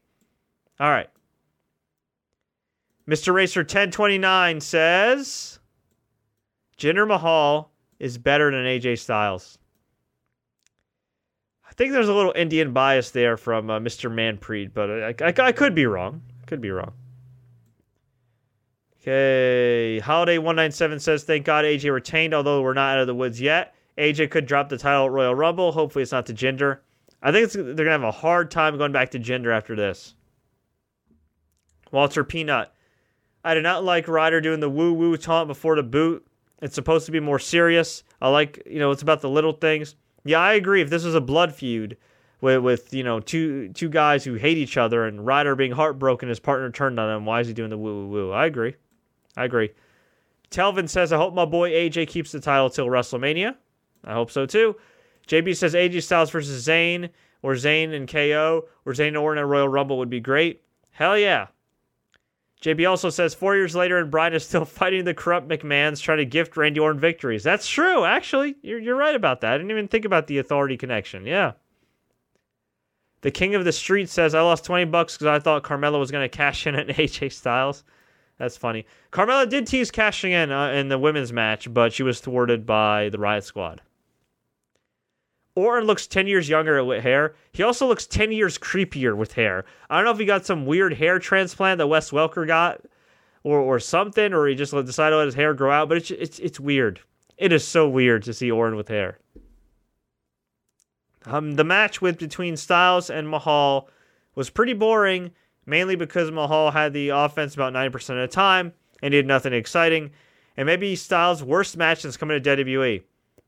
[0.79, 1.09] All right.
[3.09, 3.35] Mr.
[3.35, 5.59] Racer 1029 says
[6.79, 9.59] Jinder Mahal is better than AJ Styles.
[11.69, 14.11] I think there's a little Indian bias there from uh, Mr.
[14.11, 16.23] Manpreet, but I, I, I could be wrong.
[16.47, 16.93] Could be wrong.
[19.07, 20.01] Okay.
[20.03, 23.75] Holiday197 says, Thank God AJ retained, although we're not out of the woods yet.
[23.99, 25.73] AJ could drop the title at Royal Rumble.
[25.73, 26.79] Hopefully, it's not to Jinder.
[27.23, 30.15] I think they're going to have a hard time going back to Jinder after this.
[31.91, 32.73] Walter Peanut.
[33.45, 36.27] I do not like Ryder doing the woo woo taunt before the boot.
[36.63, 38.05] It's supposed to be more serious.
[38.23, 39.97] I like, you know, it's about the little things.
[40.25, 40.81] Yeah, I agree.
[40.81, 41.99] If this was a blood feud
[42.41, 46.31] with, with you know, two two guys who hate each other and Ryder being heartbroken,
[46.31, 48.33] his partner turned on him, why is he doing the woo woo woo?
[48.33, 48.77] I agree.
[49.37, 49.71] I agree.
[50.51, 53.57] Telvin says, I hope my boy AJ keeps the title till WrestleMania.
[54.05, 54.77] I hope so too.
[55.27, 57.11] JB says AJ Styles versus Zayn,
[57.43, 60.63] or Zayn and KO, or Zayn Orton at Royal Rumble would be great.
[60.91, 61.49] Hell yeah.
[62.63, 66.19] JB also says four years later, and Bryan is still fighting the corrupt McMahons, trying
[66.19, 67.43] to gift Randy Orton victories.
[67.43, 68.57] That's true, actually.
[68.63, 69.55] You're, you're right about that.
[69.55, 71.27] I didn't even think about the authority connection.
[71.27, 71.53] Yeah.
[73.21, 76.11] The King of the Street says, I lost 20 bucks because I thought Carmella was
[76.11, 77.85] going to cash in at AJ Styles.
[78.39, 78.87] That's funny.
[79.13, 83.09] Carmella did tease cashing in uh, in the women's match, but she was thwarted by
[83.11, 83.81] the Riot Squad.
[85.57, 87.35] Orton looks 10 years younger with hair.
[87.53, 89.65] He also looks 10 years creepier with hair.
[89.89, 92.81] I don't know if he got some weird hair transplant that Wes Welker got
[93.45, 96.11] or, or something, or he just decided to let his hair grow out, but it's,
[96.11, 97.01] it's, it's weird.
[97.39, 99.19] It is so weird to see Orton with hair.
[101.27, 103.89] Um, the match with between Styles and Mahal
[104.35, 105.31] was pretty boring,
[105.67, 108.73] mainly because Mahal had the offense about 90% of the time
[109.03, 110.11] and did nothing exciting.
[110.57, 113.03] And maybe Styles' worst match since coming to WWE.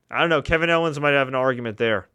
[0.09, 0.41] I don't know.
[0.41, 2.07] Kevin Owens might have an argument there.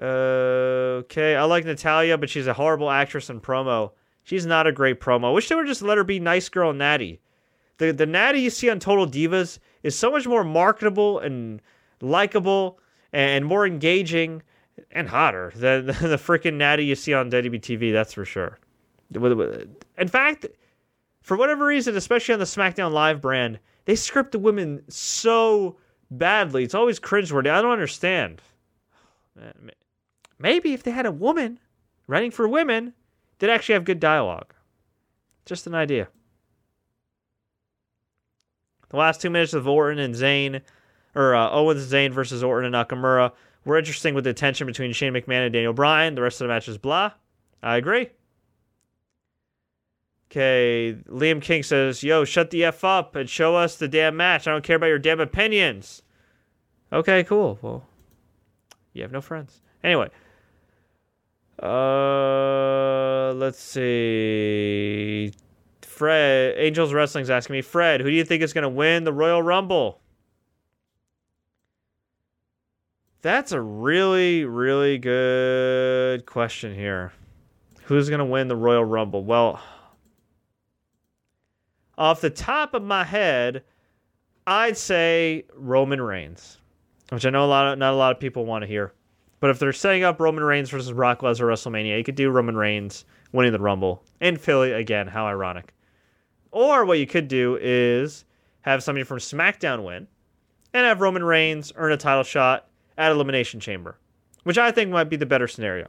[0.00, 3.92] Okay, I like Natalya, but she's a horrible actress in promo.
[4.24, 5.26] She's not a great promo.
[5.26, 7.20] I wish they would just let her be nice girl Natty.
[7.78, 11.60] The the Natty you see on Total Divas is so much more marketable and
[12.00, 12.78] likable
[13.12, 14.42] and more engaging
[14.90, 17.92] and hotter than, the freaking Natty you see on WBTV.
[17.92, 18.58] That's for sure.
[19.14, 20.46] In fact,
[21.20, 25.76] for whatever reason, especially on the SmackDown Live brand, they script the women so
[26.10, 26.64] badly.
[26.64, 27.50] It's always cringeworthy.
[27.50, 28.40] I don't understand.
[30.38, 31.60] Maybe if they had a woman
[32.06, 32.94] writing for women,
[33.38, 34.54] they'd actually have good dialogue.
[35.44, 36.08] Just an idea.
[38.88, 40.60] The last two minutes of Orton and Zayn,
[41.14, 43.32] or uh, Owens and Zayn versus Orton and Nakamura,
[43.64, 46.14] were interesting with the tension between Shane McMahon and Daniel Bryan.
[46.14, 47.12] The rest of the match is blah.
[47.62, 48.10] I agree.
[50.30, 54.48] Okay, Liam King says, Yo, shut the F up and show us the damn match.
[54.48, 56.02] I don't care about your damn opinions.
[56.90, 57.58] Okay, cool.
[57.60, 57.86] Well,
[58.94, 59.60] you have no friends.
[59.84, 60.08] Anyway.
[61.62, 65.32] Uh, let's see.
[65.82, 69.12] Fred, Angels Wrestling's asking me, Fred, who do you think is going to win the
[69.12, 70.00] Royal Rumble?
[73.22, 77.12] That's a really, really good question here.
[77.84, 79.24] Who's going to win the Royal Rumble?
[79.24, 79.60] Well,
[81.96, 83.62] off the top of my head,
[84.44, 86.58] I'd say Roman Reigns.
[87.10, 88.92] which I know a lot of not a lot of people want to hear.
[89.38, 92.56] But if they're setting up Roman Reigns versus Brock Lesnar WrestleMania, you could do Roman
[92.56, 95.06] Reigns winning the Rumble in Philly again.
[95.06, 95.74] How ironic.
[96.50, 98.24] Or what you could do is
[98.62, 100.08] have somebody from SmackDown win
[100.72, 103.98] and have Roman Reigns earn a title shot at Elimination Chamber,
[104.44, 105.88] which I think might be the better scenario.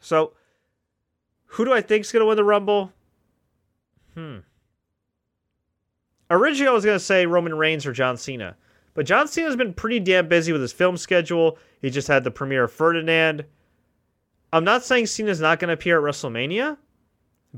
[0.00, 0.32] So,
[1.46, 2.92] who do I think is going to win the Rumble?
[4.14, 4.38] Hmm.
[6.30, 8.56] Originally, I was going to say Roman Reigns or John Cena.
[8.94, 11.58] But John Cena's been pretty damn busy with his film schedule.
[11.82, 13.44] He just had the premiere of Ferdinand.
[14.52, 16.76] I'm not saying Cena's not going to appear at WrestleMania,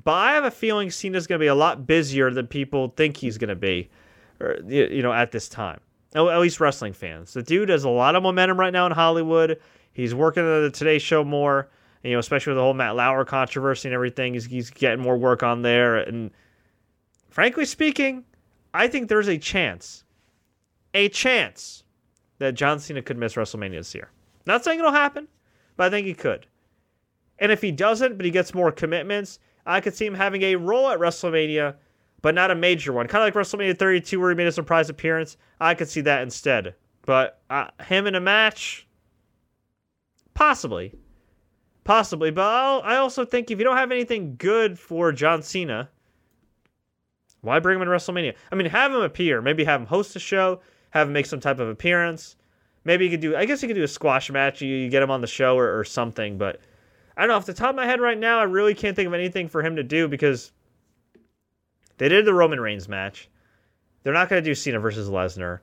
[0.02, 3.18] but I have a feeling Cena's going to be a lot busier than people think
[3.18, 3.90] he's going to be,
[4.40, 5.80] or, you know, at this time.
[6.14, 7.34] At least wrestling fans.
[7.34, 9.60] The dude has a lot of momentum right now in Hollywood.
[9.92, 11.68] He's working on the Today Show more,
[12.02, 14.34] you know, especially with the whole Matt Lauer controversy and everything.
[14.34, 15.96] He's, he's getting more work on there.
[15.96, 16.30] And
[17.28, 18.24] frankly speaking,
[18.72, 20.04] I think there's a chance
[20.94, 21.84] a chance
[22.38, 24.10] that John Cena could miss WrestleMania this year.
[24.46, 25.28] Not saying it'll happen,
[25.76, 26.46] but I think he could.
[27.38, 30.56] And if he doesn't, but he gets more commitments, I could see him having a
[30.56, 31.74] role at WrestleMania,
[32.22, 33.06] but not a major one.
[33.06, 35.36] Kind of like WrestleMania 32, where he made a surprise appearance.
[35.60, 36.74] I could see that instead.
[37.04, 38.86] But uh, him in a match,
[40.34, 40.94] possibly.
[41.84, 42.30] Possibly.
[42.30, 45.88] But I'll, I also think if you don't have anything good for John Cena,
[47.42, 48.34] why bring him in WrestleMania?
[48.50, 49.40] I mean, have him appear.
[49.40, 50.60] Maybe have him host a show
[50.96, 52.36] have him make some type of appearance.
[52.84, 53.36] Maybe you could do.
[53.36, 54.60] I guess you could do a squash match.
[54.60, 56.38] You, you get him on the show or, or something.
[56.38, 56.60] But
[57.16, 57.34] I don't know.
[57.34, 59.62] Off the top of my head right now, I really can't think of anything for
[59.62, 60.52] him to do because
[61.98, 63.28] they did the Roman Reigns match.
[64.02, 65.60] They're not going to do Cena versus Lesnar.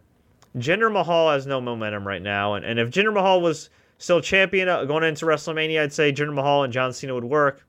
[0.58, 4.70] Jinder Mahal has no momentum right now, and, and if Jinder Mahal was still champion
[4.70, 7.66] uh, going into WrestleMania, I'd say Jinder Mahal and John Cena would work.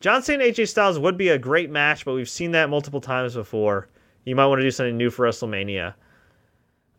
[0.00, 3.00] John Cena and AJ Styles would be a great match, but we've seen that multiple
[3.00, 3.88] times before.
[4.24, 5.94] You might want to do something new for WrestleMania.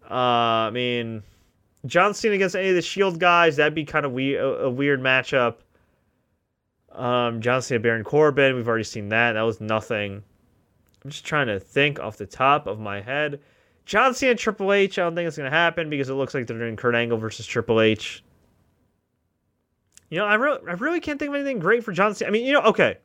[0.09, 1.21] Uh, I mean,
[1.85, 5.01] John Cena against any of the Shield guys, that'd be kind of we- a, weird
[5.01, 5.57] matchup.
[6.91, 9.33] Um, John Cena, Baron Corbin, we've already seen that.
[9.33, 10.23] That was nothing.
[11.07, 13.39] I'm just trying to think off the top of my head.
[13.85, 16.47] John Cena, Triple H, I don't think it's going to happen because it looks like
[16.47, 18.25] they're doing Kurt Angle versus Triple H.
[20.09, 22.27] You know, I really, I really can't think of anything great for John Cena.
[22.27, 22.97] I mean, you know, okay.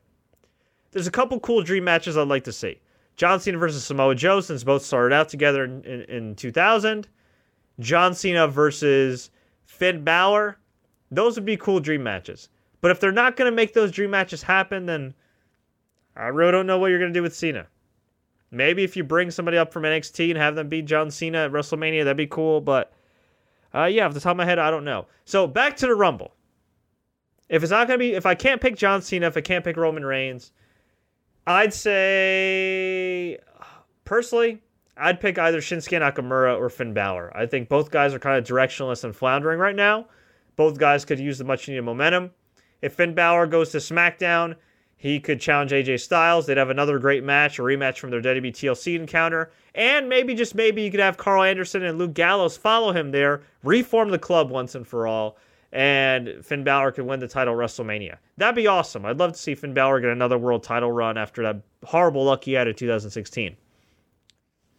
[0.91, 2.81] There's a couple cool dream matches I'd like to see.
[3.15, 7.07] John Cena versus Samoa Joe, since both started out together in, in, in 2000.
[7.79, 9.31] John Cena versus
[9.65, 10.59] Finn Balor.
[11.12, 12.49] Those would be cool dream matches.
[12.81, 15.15] But if they're not going to make those dream matches happen, then
[16.17, 17.69] I really don't know what you're going to do with Cena.
[18.53, 21.53] Maybe if you bring somebody up from NXT and have them beat John Cena at
[21.53, 22.61] WrestleMania, that'd be cool.
[22.61, 22.93] But
[23.75, 25.07] uh, yeah, off the top of my head, I don't know.
[25.25, 26.35] So back to the Rumble.
[27.49, 29.77] If it's not to be, if I can't pick John Cena, if I can't pick
[29.77, 30.53] Roman Reigns,
[31.47, 33.38] I'd say,
[34.05, 34.62] personally,
[34.97, 37.35] I'd pick either Shinsuke Nakamura or Finn Balor.
[37.37, 40.07] I think both guys are kind of directionless and floundering right now.
[40.57, 42.31] Both guys could use the much needed momentum.
[42.83, 44.57] If Finn Balor goes to SmackDown,
[45.03, 46.47] he could challenge AJ Styles.
[46.47, 49.51] They'd have another great match, a rematch from their WWE TLC encounter.
[49.75, 53.43] And maybe, just maybe, you could have Karl Anderson and Luke Gallows follow him there,
[53.65, 55.37] reform the club once and for all
[55.73, 58.19] and Finn Balor could win the title WrestleMania.
[58.37, 59.05] That'd be awesome.
[59.05, 62.45] I'd love to see Finn Balor get another world title run after that horrible luck
[62.45, 63.57] he had in 2016.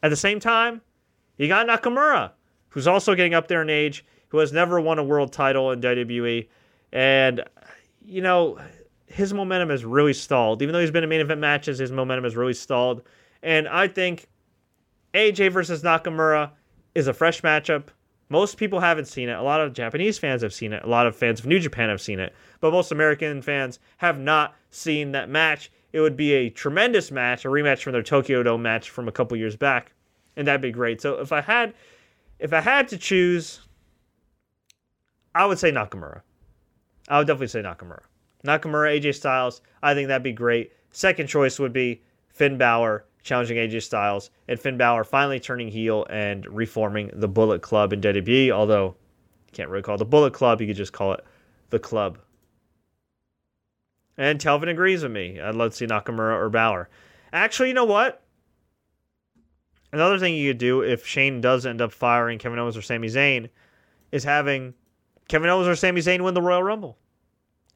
[0.04, 0.80] At the same time,
[1.36, 2.32] you got Nakamura,
[2.70, 5.82] who's also getting up there in age, who has never won a world title in
[5.82, 6.48] WWE.
[6.94, 7.44] And,
[8.06, 8.58] you know,
[9.14, 10.64] his momentum has really stalled.
[10.64, 13.04] Even though he's been in main event matches, his momentum has really stalled.
[13.44, 14.28] And I think
[15.14, 16.50] AJ versus Nakamura
[16.96, 17.90] is a fresh matchup.
[18.30, 19.38] Most people haven't seen it.
[19.38, 20.84] A lot of Japanese fans have seen it.
[20.84, 22.34] A lot of fans of New Japan have seen it.
[22.60, 25.72] But most American fans have not seen that match.
[25.92, 29.12] It would be a tremendous match, a rematch from their Tokyo Dome match from a
[29.12, 29.94] couple years back.
[30.36, 31.02] And that'd be great.
[31.02, 31.76] So if I had
[32.40, 33.62] if I had to choose,
[35.36, 36.22] I would say Nakamura.
[37.08, 38.02] I would definitely say Nakamura.
[38.46, 40.74] Nakamura, AJ Styles, I think that'd be great.
[40.92, 46.06] Second choice would be Finn Balor challenging AJ Styles, and Finn Balor finally turning heel
[46.10, 48.52] and reforming the Bullet Club in WWE.
[48.52, 48.96] Although
[49.48, 51.24] you can't really call it the Bullet Club, you could just call it
[51.70, 52.20] the Club.
[54.18, 55.40] And Telvin agrees with me.
[55.40, 56.90] I'd love to see Nakamura or Balor.
[57.32, 58.22] Actually, you know what?
[59.92, 63.08] Another thing you could do if Shane does end up firing Kevin Owens or Sami
[63.08, 63.50] Zayn
[64.12, 64.74] is having
[65.28, 66.98] Kevin Owens or Sami Zayn win the Royal Rumble.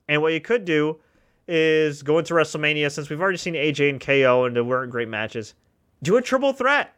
[0.08, 0.99] And what you could do
[1.47, 5.10] is go into WrestleMania since we've already seen AJ and KO and they weren't great
[5.10, 5.53] matches.
[6.03, 6.93] Do a triple threat.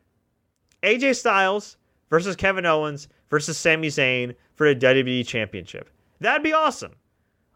[0.84, 1.78] AJ Styles
[2.10, 5.90] versus Kevin Owens versus Sami Zayn for the WWE Championship.
[6.20, 6.94] That'd be awesome.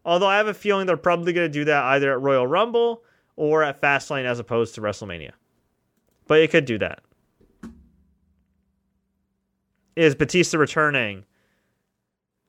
[0.06, 3.04] Although I have a feeling they're probably going to do that either at Royal Rumble
[3.36, 5.32] or at Fastlane as opposed to WrestleMania.
[6.28, 7.02] But you could do that.
[9.96, 11.26] Is Batista returning?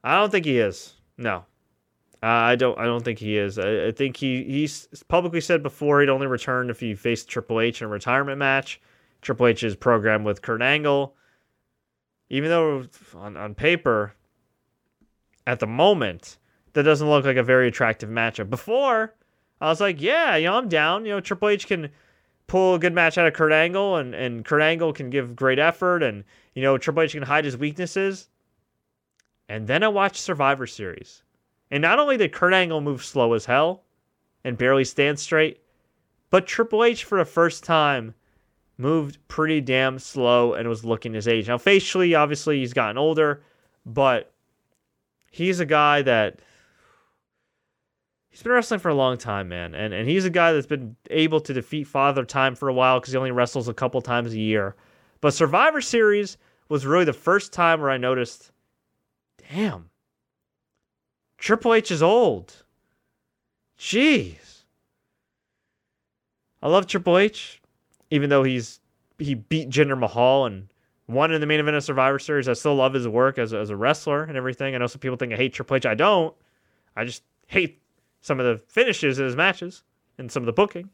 [0.02, 0.94] I don't think he is.
[1.16, 1.44] No,
[2.24, 2.78] uh, I don't.
[2.78, 3.58] I don't think he is.
[3.58, 7.60] I, I, think he he's publicly said before he'd only return if he faced Triple
[7.60, 8.80] H in a retirement match.
[9.20, 11.14] Triple H is programmed with Kurt Angle.
[12.30, 14.14] Even though on on paper,
[15.46, 16.38] at the moment,
[16.72, 18.48] that doesn't look like a very attractive matchup.
[18.48, 19.14] Before,
[19.60, 21.04] I was like, yeah, you know, I'm down.
[21.04, 21.90] You know, Triple H can
[22.46, 25.58] pull a good match out of Kurt Angle, and and Kurt Angle can give great
[25.58, 28.30] effort, and you know, Triple H can hide his weaknesses.
[29.46, 31.23] And then I watched Survivor Series.
[31.70, 33.82] And not only did Kurt Angle move slow as hell
[34.44, 35.60] and barely stand straight,
[36.30, 38.14] but Triple H for the first time
[38.76, 41.48] moved pretty damn slow and was looking his age.
[41.48, 43.42] Now, facially, obviously, he's gotten older,
[43.86, 44.32] but
[45.30, 46.40] he's a guy that
[48.30, 49.74] he's been wrestling for a long time, man.
[49.74, 53.00] And and he's a guy that's been able to defeat Father Time for a while
[53.00, 54.74] because he only wrestles a couple times a year.
[55.20, 56.36] But Survivor Series
[56.68, 58.50] was really the first time where I noticed
[59.50, 59.90] Damn.
[61.38, 62.64] Triple H is old.
[63.78, 64.62] Jeez.
[66.62, 67.60] I love Triple H,
[68.10, 68.80] even though he's
[69.18, 70.68] he beat Jinder Mahal and
[71.06, 72.48] won in the main event of Survivor Series.
[72.48, 74.74] I still love his work as a, as a wrestler and everything.
[74.74, 75.86] I know some people think I hate Triple H.
[75.86, 76.34] I don't.
[76.96, 77.82] I just hate
[78.20, 79.82] some of the finishes in his matches
[80.18, 80.90] and some of the booking.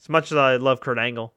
[0.00, 1.34] As much as I love Kurt Angle,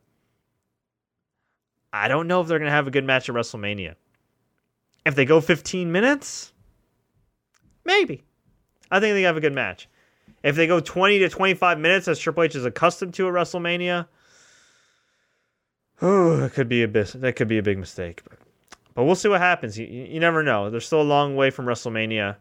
[1.92, 3.96] I don't know if they're going to have a good match at WrestleMania.
[5.06, 6.54] If they go 15 minutes,
[7.86, 8.24] maybe.
[8.92, 9.88] I think they have a good match.
[10.44, 14.08] If they go 20 to 25 minutes, as Triple H is accustomed to at WrestleMania,
[16.02, 18.22] oh, that could be a bit, that could be a big mistake.
[18.24, 18.40] But,
[18.96, 19.78] but we'll see what happens.
[19.78, 20.70] You, you never know.
[20.70, 22.38] There's still a long way from WrestleMania.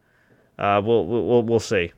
[0.58, 1.92] Uh, we'll, we'll we'll see.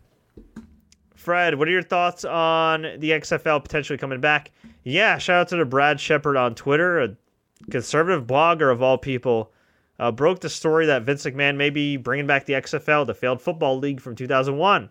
[1.15, 4.53] Fred, what are your thoughts on the XFL potentially coming back?
[4.85, 7.17] Yeah, shout out to the Brad Shepard on Twitter, a
[7.71, 9.53] conservative blogger of all people
[10.01, 13.41] uh, broke the story that Vince McMahon may be bringing back the XFL, the failed
[13.41, 14.89] football league from 2001.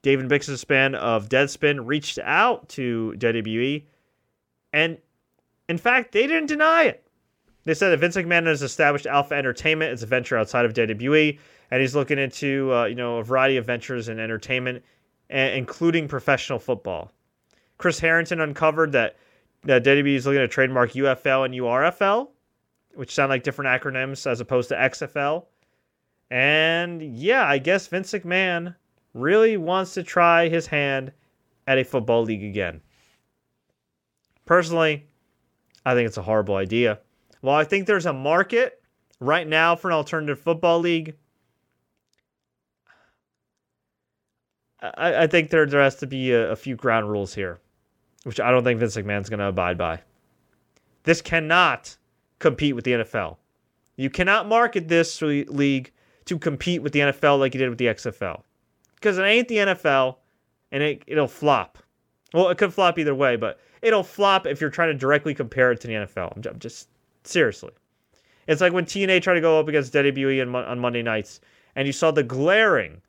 [0.00, 3.84] David Bixenspan of Deadspin reached out to WWE,
[4.72, 4.98] and
[5.68, 7.06] in fact, they didn't deny it.
[7.64, 11.38] They said that Vince McMahon has established Alpha Entertainment as a venture outside of WWE,
[11.70, 14.82] and he's looking into uh, you know a variety of ventures in entertainment,
[15.28, 17.12] including professional football.
[17.76, 19.16] Chris Harrington uncovered that,
[19.64, 22.28] that WWE is looking to trademark UFL and URFL,
[22.94, 25.46] which sound like different acronyms as opposed to XFL.
[26.30, 28.74] And yeah, I guess Vince McMahon
[29.12, 31.12] really wants to try his hand
[31.66, 32.80] at a football league again.
[34.44, 35.06] Personally,
[35.86, 37.00] I think it's a horrible idea.
[37.40, 38.82] While I think there's a market
[39.20, 41.14] right now for an alternative football league,
[44.80, 47.58] I, I think there, there has to be a, a few ground rules here,
[48.24, 50.00] which I don't think Vince McMahon's going to abide by.
[51.04, 51.96] This cannot
[52.38, 53.36] compete with the NFL.
[53.96, 55.92] You cannot market this league
[56.24, 58.42] to compete with the NFL like you did with the XFL.
[58.96, 60.16] Because it ain't the NFL
[60.72, 61.78] and it, it'll flop.
[62.32, 65.70] Well, it could flop either way, but it'll flop if you're trying to directly compare
[65.70, 66.46] it to the NFL.
[66.46, 66.88] I'm just
[67.22, 67.70] seriously.
[68.46, 71.40] It's like when TNA tried to go up against WWE on, on Monday nights,
[71.76, 73.00] and you saw the glaring,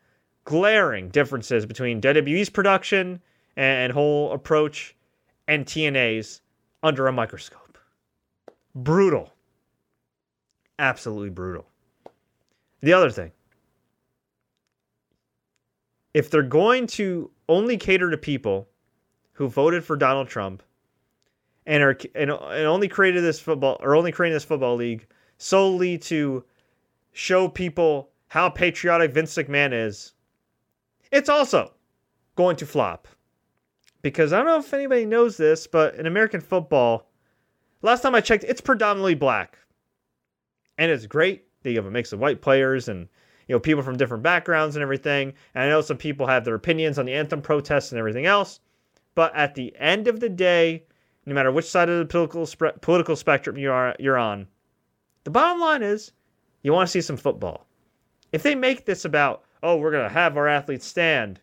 [0.43, 3.21] glaring differences between WWE's production
[3.57, 4.95] and whole approach
[5.47, 6.41] and TNA's
[6.84, 7.64] under a microscope.
[8.76, 9.34] Brutal.
[10.78, 11.65] Absolutely brutal.
[12.82, 13.32] The other thing
[16.13, 18.69] if they're going to only cater to people
[19.34, 20.63] who voted for Donald Trump
[21.65, 25.05] and are and, and only created this football or only created this football league
[25.38, 26.43] solely to
[27.11, 30.13] show people how patriotic Vince McMahon is,
[31.11, 31.73] it's also
[32.36, 33.07] going to flop.
[34.01, 37.09] Because I don't know if anybody knows this, but in American football,
[37.86, 39.59] Last time I checked, it's predominantly black.
[40.79, 41.45] And it's great.
[41.61, 43.07] They have a mix of white players and
[43.47, 45.36] you know people from different backgrounds and everything.
[45.53, 48.59] And I know some people have their opinions on the anthem protests and everything else.
[49.13, 50.83] But at the end of the day,
[51.27, 52.47] no matter which side of the political
[52.81, 54.47] political spectrum you are you're on,
[55.23, 56.11] the bottom line is
[56.63, 57.67] you want to see some football.
[58.31, 61.39] If they make this about, oh, we're gonna have our athletes stand,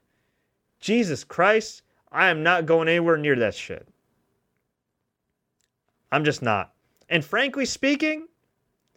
[0.81, 3.87] Jesus Christ, I am not going anywhere near that shit.
[6.13, 6.73] I'm just not.
[7.09, 8.29] And frankly speaking,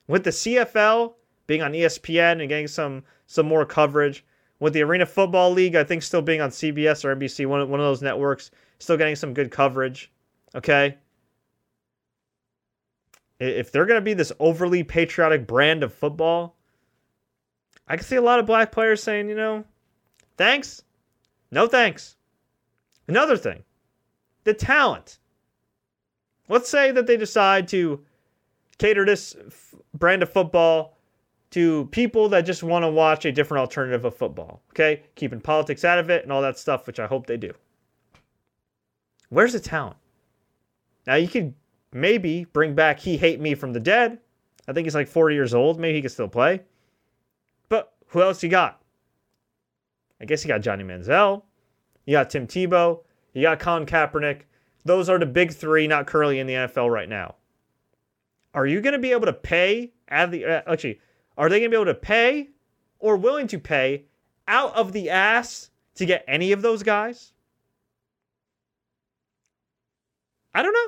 [0.08, 1.16] with the CFL
[1.48, 4.24] being on ESPN and getting some some more coverage,
[4.60, 7.80] with the Arena Football League, I think still being on CBS or NBC, one, one
[7.80, 10.12] of those networks, still getting some good coverage.
[10.54, 10.98] Okay.
[13.40, 16.56] If they're going to be this overly patriotic brand of football,
[17.88, 19.66] I can see a lot of black players saying, you know,
[20.38, 20.84] thanks,
[21.52, 22.16] no thanks.
[23.08, 23.64] Another thing,
[24.46, 25.20] the talent.
[26.48, 28.04] Let's say that they decide to
[28.78, 30.98] cater this f- brand of football
[31.52, 34.62] to people that just want to watch a different alternative of football.
[34.72, 37.54] Okay, keeping politics out of it and all that stuff, which I hope they do.
[39.30, 39.98] Where's the talent?
[41.08, 41.54] Now you could
[41.94, 44.20] maybe bring back He Hate Me from the Dead.
[44.68, 45.80] I think he's like 40 years old.
[45.80, 46.62] Maybe he can still play.
[47.70, 48.82] But who else you got?
[50.20, 51.44] I guess you got Johnny Manziel.
[52.06, 53.02] You got Tim Tebow.
[53.34, 54.42] You got Colin Kaepernick.
[54.86, 57.36] Those are the big three not currently in the NFL right now.
[58.54, 59.92] Are you going to be able to pay?
[60.08, 61.02] Add the uh, actually,
[61.38, 62.50] are they going to be able to pay
[63.00, 64.06] or willing to pay
[64.48, 67.34] out of the ass to get any of those guys?
[70.54, 70.88] I don't know.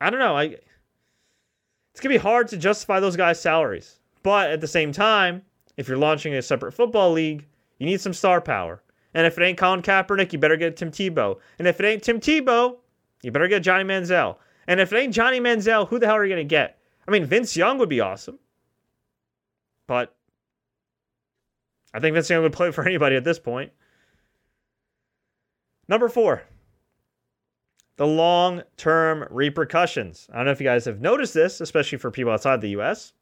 [0.00, 0.36] I don't know.
[0.36, 3.98] I it's gonna be hard to justify those guys' salaries.
[4.22, 5.42] But at the same time,
[5.76, 7.46] if you're launching a separate football league,
[7.78, 8.82] you need some star power.
[9.14, 11.38] And if it ain't Colin Kaepernick, you better get Tim Tebow.
[11.58, 12.76] And if it ain't Tim Tebow,
[13.22, 14.36] you better get Johnny Manziel.
[14.66, 16.78] And if it ain't Johnny Manziel, who the hell are you gonna get?
[17.06, 18.38] I mean, Vince Young would be awesome.
[19.86, 20.14] But
[21.92, 23.72] I think Vince Young would play for anybody at this point.
[25.86, 26.42] Number four,
[27.96, 30.28] the long term repercussions.
[30.32, 33.12] I don't know if you guys have noticed this, especially for people outside the US,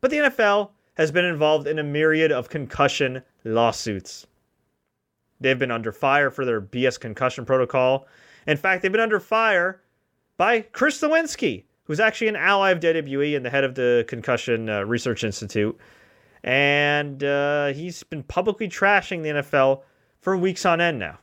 [0.00, 4.26] but the NFL has been involved in a myriad of concussion lawsuits.
[5.44, 8.06] They've been under fire for their BS concussion protocol.
[8.46, 9.82] In fact, they've been under fire
[10.38, 14.70] by Chris Nowinski, who's actually an ally of WWE and the head of the Concussion
[14.70, 15.78] uh, Research Institute.
[16.44, 19.82] And uh, he's been publicly trashing the NFL
[20.22, 21.18] for weeks on end now.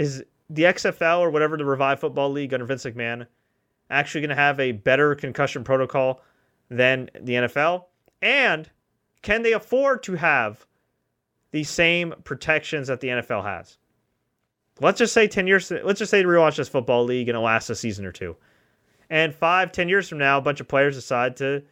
[0.00, 3.28] Is the XFL or whatever the Revive Football League under Vince McMahon
[3.88, 6.22] actually going to have a better concussion protocol
[6.70, 7.84] than the NFL?
[8.20, 8.68] And
[9.22, 10.66] can they afford to have
[11.50, 13.78] the same protections that the NFL has?
[14.80, 17.40] Let's just say 10 years, let's just say to relaunch this football league and it
[17.40, 18.36] lasts a season or two.
[19.10, 21.62] And five, ten years from now, a bunch of players decide to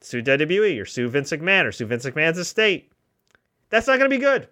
[0.00, 2.92] sue WWE or sue Vince McMahon or sue Vince McMahon's estate.
[3.70, 4.48] That's not going to be good.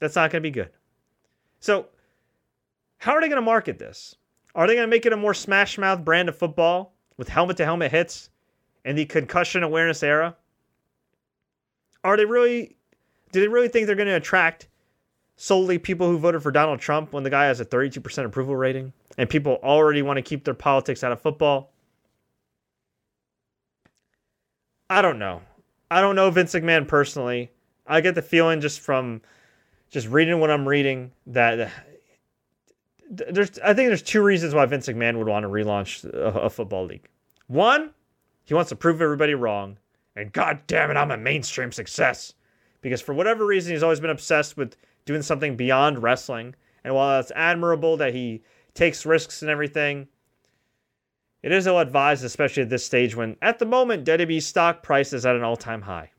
[0.00, 0.70] That's not going to be good.
[1.60, 1.86] So
[2.98, 4.16] how are they going to market this?
[4.54, 7.56] Are they going to make it a more smash mouth brand of football with helmet
[7.58, 8.30] to helmet hits
[8.84, 10.36] in the concussion awareness era?
[12.04, 12.76] Are they really,
[13.32, 14.68] do they really think they're going to attract
[15.36, 18.92] solely people who voted for Donald Trump when the guy has a 32% approval rating
[19.16, 21.72] and people already want to keep their politics out of football?
[24.90, 25.42] I don't know.
[25.90, 27.50] I don't know Vince McMahon personally.
[27.86, 29.22] I get the feeling just from
[29.90, 31.70] just reading what I'm reading that
[33.10, 36.50] there's I think there's two reasons why Vince McMahon would want to relaunch a, a,
[36.50, 37.08] football league.
[37.46, 37.92] One,
[38.44, 39.78] he wants to prove everybody wrong,
[40.14, 42.34] and god damn it, I'm a mainstream success.
[42.80, 46.54] Because for whatever reason, he's always been obsessed with doing something beyond wrestling.
[46.84, 48.42] And while that's admirable that he
[48.74, 50.08] takes risks and everything,
[51.42, 55.12] it is ill advised, especially at this stage when, at the moment, WWE's stock price
[55.12, 56.10] is at an all time high.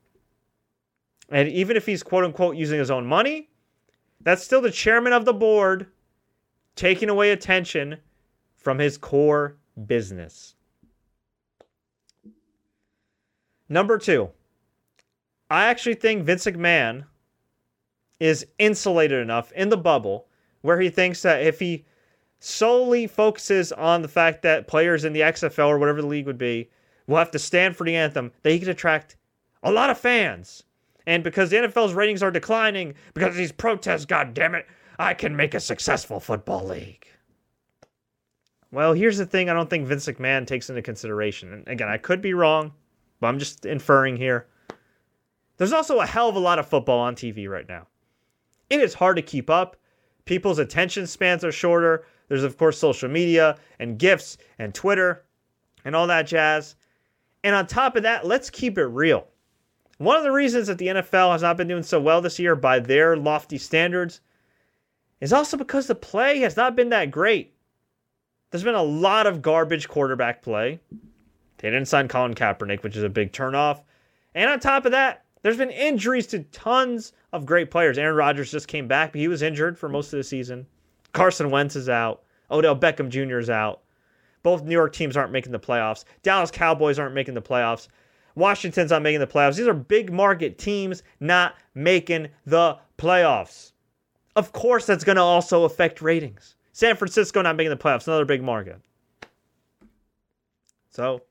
[1.30, 3.50] And even if he's quote unquote using his own money,
[4.22, 5.88] that's still the chairman of the board
[6.76, 7.98] taking away attention
[8.58, 10.56] from his core business.
[13.68, 14.30] Number two,
[15.50, 17.06] I actually think Vince McMahon
[18.20, 20.28] is insulated enough in the bubble
[20.62, 21.86] where he thinks that if he
[22.40, 26.38] solely focuses on the fact that players in the XFL or whatever the league would
[26.38, 26.70] be
[27.08, 29.16] will have to stand for the anthem, that he can attract
[29.64, 30.64] a lot of fans.
[31.08, 34.68] And because the NFL's ratings are declining because of these protests, God damn it,
[35.00, 37.08] I can make a successful football league.
[38.72, 41.52] Well, here's the thing I don't think Vince McMahon takes into consideration.
[41.52, 42.74] And again, I could be wrong,
[43.20, 44.46] but I'm just inferring here.
[45.60, 47.86] There's also a hell of a lot of football on TV right now.
[48.70, 49.76] It is hard to keep up.
[50.24, 52.06] People's attention spans are shorter.
[52.30, 55.26] There's, of course, social media and GIFs and Twitter
[55.84, 56.76] and all that jazz.
[57.44, 59.28] And on top of that, let's keep it real.
[59.98, 62.56] One of the reasons that the NFL has not been doing so well this year
[62.56, 64.22] by their lofty standards
[65.20, 67.54] is also because the play has not been that great.
[68.50, 70.80] There's been a lot of garbage quarterback play.
[71.58, 73.82] They didn't sign Colin Kaepernick, which is a big turnoff.
[74.34, 77.98] And on top of that, there's been injuries to tons of great players.
[77.98, 80.66] Aaron Rodgers just came back, but he was injured for most of the season.
[81.14, 82.24] Carson Wentz is out.
[82.52, 83.40] Odell Beckham Jr.
[83.40, 83.82] is out.
[84.44, 86.06] Both New York teams aren't making the playoffs.
[86.24, 87.88] Dallas Cowboys aren't making the playoffs.
[88.36, 89.58] Washington's not making the playoffs.
[89.58, 93.74] These are big market teams not making the playoffs.
[94.36, 96.56] Of course, that's going to also affect ratings.
[96.72, 98.80] San Francisco not making the playoffs, another big market.
[100.92, 101.24] So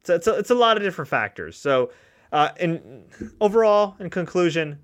[0.00, 1.56] it's a, it's a, it's a lot of different factors.
[1.56, 1.90] So,
[2.32, 3.04] uh, in
[3.40, 4.78] overall, in conclusion,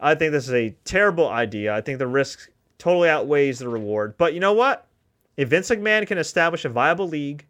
[0.00, 1.74] I think this is a terrible idea.
[1.74, 4.16] I think the risk totally outweighs the reward.
[4.16, 4.86] But you know what?
[5.36, 7.44] If Vince McMahon can establish a viable league,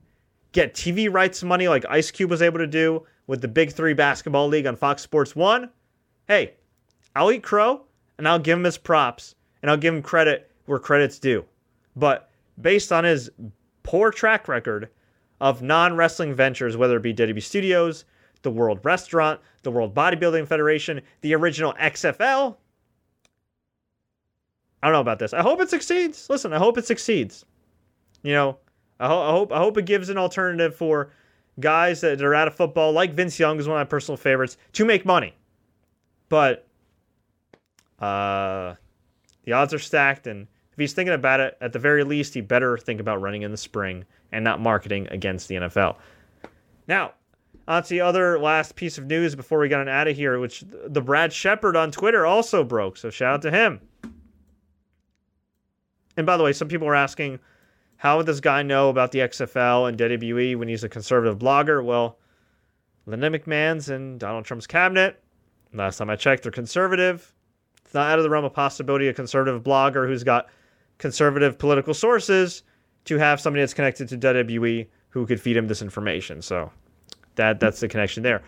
[0.52, 3.92] get TV rights money like Ice Cube was able to do with the Big Three
[3.92, 5.68] Basketball League on Fox Sports 1,
[6.26, 6.54] hey,
[7.14, 7.82] I'll eat crow
[8.16, 11.44] and I'll give him his props and I'll give him credit where credit's due.
[11.96, 13.30] But based on his
[13.82, 14.88] poor track record
[15.40, 18.04] of non wrestling ventures, whether it be WWE Studios,
[18.42, 22.56] the World Restaurant, the World Bodybuilding Federation, the original XFL,
[24.82, 25.32] I don't know about this.
[25.32, 26.30] I hope it succeeds.
[26.30, 27.44] Listen, I hope it succeeds.
[28.22, 28.58] You know,
[29.00, 31.10] I, ho- I hope I hope it gives an alternative for
[31.58, 34.56] guys that are out of football, like Vince Young is one of my personal favorites,
[34.74, 35.34] to make money.
[36.28, 36.66] But
[37.98, 38.74] uh,
[39.44, 42.40] the odds are stacked, and if he's thinking about it, at the very least, he
[42.40, 45.96] better think about running in the spring and not marketing against the NFL.
[46.86, 47.14] Now,
[47.68, 51.02] on the other last piece of news before we got out of here, which the
[51.02, 52.96] Brad Shepard on Twitter also broke.
[52.96, 53.80] So shout out to him.
[56.16, 57.38] And by the way, some people were asking,
[57.98, 61.84] how would this guy know about the XFL and WWE when he's a conservative blogger?
[61.84, 62.18] Well,
[63.04, 65.22] Linda McMahon's in Donald Trump's cabinet.
[65.74, 67.34] Last time I checked, they're conservative.
[67.84, 70.48] It's not out of the realm of possibility a conservative blogger who's got
[70.96, 72.62] conservative political sources
[73.04, 76.40] to have somebody that's connected to WWE who could feed him this information.
[76.40, 76.70] So
[77.38, 78.42] that that's the connection there.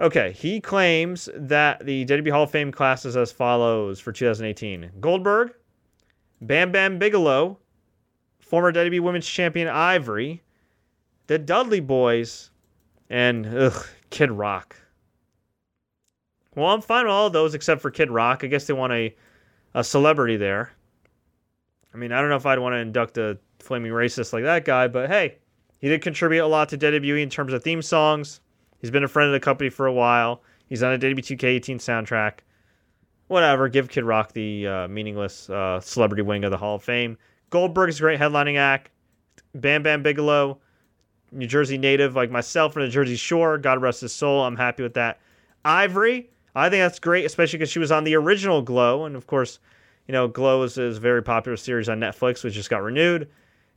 [0.00, 4.90] Okay, he claims that the WWE Hall of Fame class is as follows for 2018:
[4.98, 5.52] Goldberg,
[6.40, 7.58] Bam Bam Bigelow,
[8.40, 10.42] former WWE Women's Champion Ivory,
[11.26, 12.50] the Dudley Boys,
[13.10, 14.74] and ugh, Kid Rock.
[16.56, 18.42] Well, I'm fine with all of those except for Kid Rock.
[18.42, 19.14] I guess they want a,
[19.74, 20.72] a celebrity there.
[21.94, 24.64] I mean, I don't know if I'd want to induct a flaming racist like that
[24.64, 25.38] guy, but hey,
[25.80, 28.40] he did contribute a lot to WWE in terms of theme songs.
[28.80, 30.42] He's been a friend of the company for a while.
[30.68, 32.40] He's on a WWE 2K18 soundtrack
[33.30, 37.16] whatever, give Kid Rock the uh, meaningless uh, celebrity wing of the Hall of Fame.
[37.50, 38.90] Goldberg's a great headlining act.
[39.54, 40.58] Bam Bam Bigelow,
[41.30, 43.56] New Jersey native like myself from the Jersey Shore.
[43.56, 44.42] God rest his soul.
[44.42, 45.20] I'm happy with that.
[45.64, 49.28] Ivory, I think that's great, especially because she was on the original Glow, and of
[49.28, 49.60] course,
[50.08, 53.28] you know, Glow is, is a very popular series on Netflix, which just got renewed.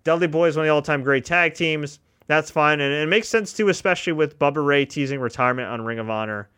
[0.04, 2.00] Dudley Boys, one of the all-time great tag teams.
[2.28, 6.00] That's fine, and it makes sense too, especially with Bubba Ray teasing retirement on Ring
[6.00, 6.50] of Honor.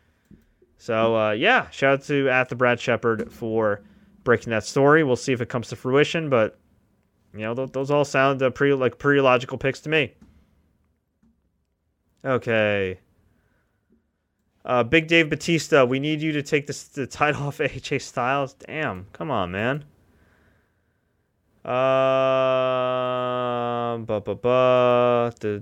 [0.78, 3.82] So uh, yeah, shout out to at the Brad Shepard for
[4.24, 5.02] breaking that story.
[5.02, 6.58] We'll see if it comes to fruition, but
[7.32, 10.14] you know th- those all sound uh, pretty like pretty logical picks to me.
[12.24, 13.00] Okay.
[14.64, 18.54] Uh, Big Dave Batista, we need you to take this the title off AJ Styles.
[18.54, 19.84] Damn, come on, man.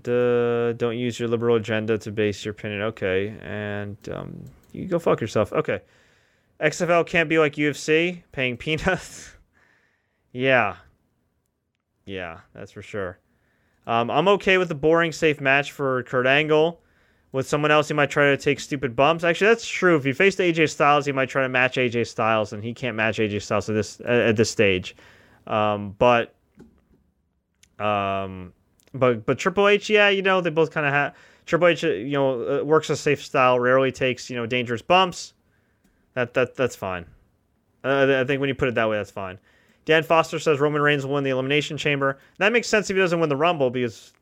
[0.02, 2.82] Da, don't use your liberal agenda to base your opinion.
[2.82, 5.50] Okay, and um, you go fuck yourself.
[5.52, 5.80] Okay.
[6.60, 9.34] XFL can't be like UFC, paying peanuts.
[10.32, 10.76] yeah.
[12.04, 13.18] Yeah, that's for sure.
[13.86, 16.80] Um, I'm okay with the boring, safe match for Kurt Angle.
[17.32, 19.24] With someone else, he might try to take stupid bumps.
[19.24, 19.96] Actually, that's true.
[19.96, 22.94] If he faced AJ Styles, he might try to match AJ Styles, and he can't
[22.94, 24.94] match AJ Styles at this at this stage.
[25.46, 26.34] Um, but,
[27.78, 28.52] um,
[28.92, 31.14] but but Triple H, yeah, you know, they both kind of have
[31.46, 34.82] Triple H, uh, you know, uh, works a safe style, rarely takes you know dangerous
[34.82, 35.34] bumps.
[36.14, 37.06] That that that's fine.
[37.82, 39.38] Uh, I think when you put it that way, that's fine.
[39.84, 42.18] Dan Foster says Roman Reigns will win the Elimination Chamber.
[42.38, 44.14] That makes sense if he doesn't win the Rumble because,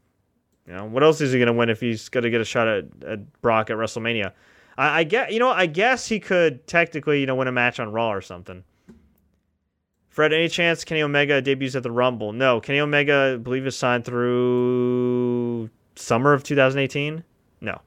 [0.67, 2.45] you know, what else is he going to win if he's going to get a
[2.45, 4.33] shot at, at Brock at WrestleMania?
[4.77, 7.79] I, I get, you know, I guess he could technically, you know, win a match
[7.79, 8.65] on Raw or something.
[10.13, 12.35] Fred, any chance Kenny Omega debuts at the Rumble?
[12.35, 17.25] No, Kenny Omega, I believe, is signed through summer of 2018?
[17.63, 17.81] No.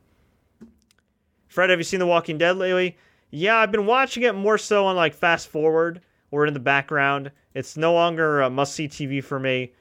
[1.47, 2.97] Fred, have you seen The Walking Dead lately?
[3.30, 6.01] Yeah, I've been watching it more so on like fast forward
[6.32, 7.32] or in the background.
[7.53, 9.73] It's no longer a must see TV for me.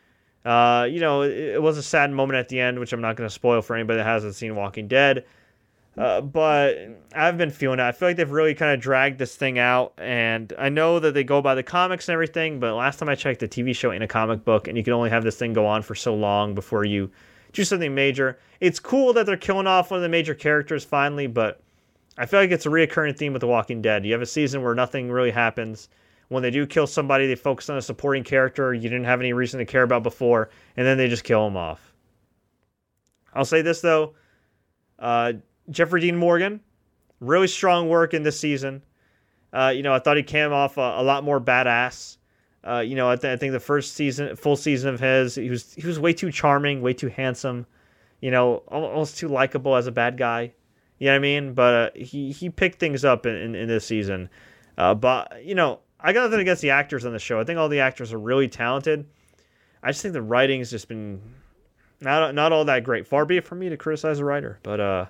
[0.44, 3.16] Uh, you know, it, it, was a sad moment at the end, which I'm not
[3.16, 5.24] going to spoil for anybody that hasn't seen Walking Dead.
[5.96, 6.76] Uh, but
[7.14, 7.84] I've been feeling it.
[7.84, 11.14] I feel like they've really kind of dragged this thing out, and I know that
[11.14, 12.58] they go by the comics and everything.
[12.58, 14.92] But last time I checked, the TV show in a comic book, and you can
[14.92, 17.10] only have this thing go on for so long before you
[17.52, 18.38] do something major.
[18.60, 21.60] It's cool that they're killing off one of the major characters finally, but
[22.18, 24.04] I feel like it's a reoccurring theme with The Walking Dead.
[24.04, 25.88] You have a season where nothing really happens.
[26.28, 29.32] When they do kill somebody, they focus on a supporting character you didn't have any
[29.32, 31.92] reason to care about before, and then they just kill them off.
[33.32, 34.14] I'll say this though
[34.98, 35.34] uh,
[35.70, 36.60] Jeffrey Dean Morgan,
[37.20, 38.82] really strong work in this season.
[39.52, 42.16] Uh, you know, I thought he came off a, a lot more badass.
[42.66, 45.50] Uh, you know, I, th- I, think the first season, full season of his, he
[45.50, 47.66] was he was way too charming, way too handsome,
[48.20, 50.54] you know, almost too likable as a bad guy.
[50.98, 51.52] You know what I mean?
[51.52, 54.30] But uh, he he picked things up in, in, in this season.
[54.78, 57.38] Uh, but you know, I got nothing against the actors on the show.
[57.38, 59.06] I think all the actors are really talented.
[59.82, 61.20] I just think the writing has just been
[62.00, 63.06] not not all that great.
[63.06, 65.06] Far be it from me to criticize a writer, but uh,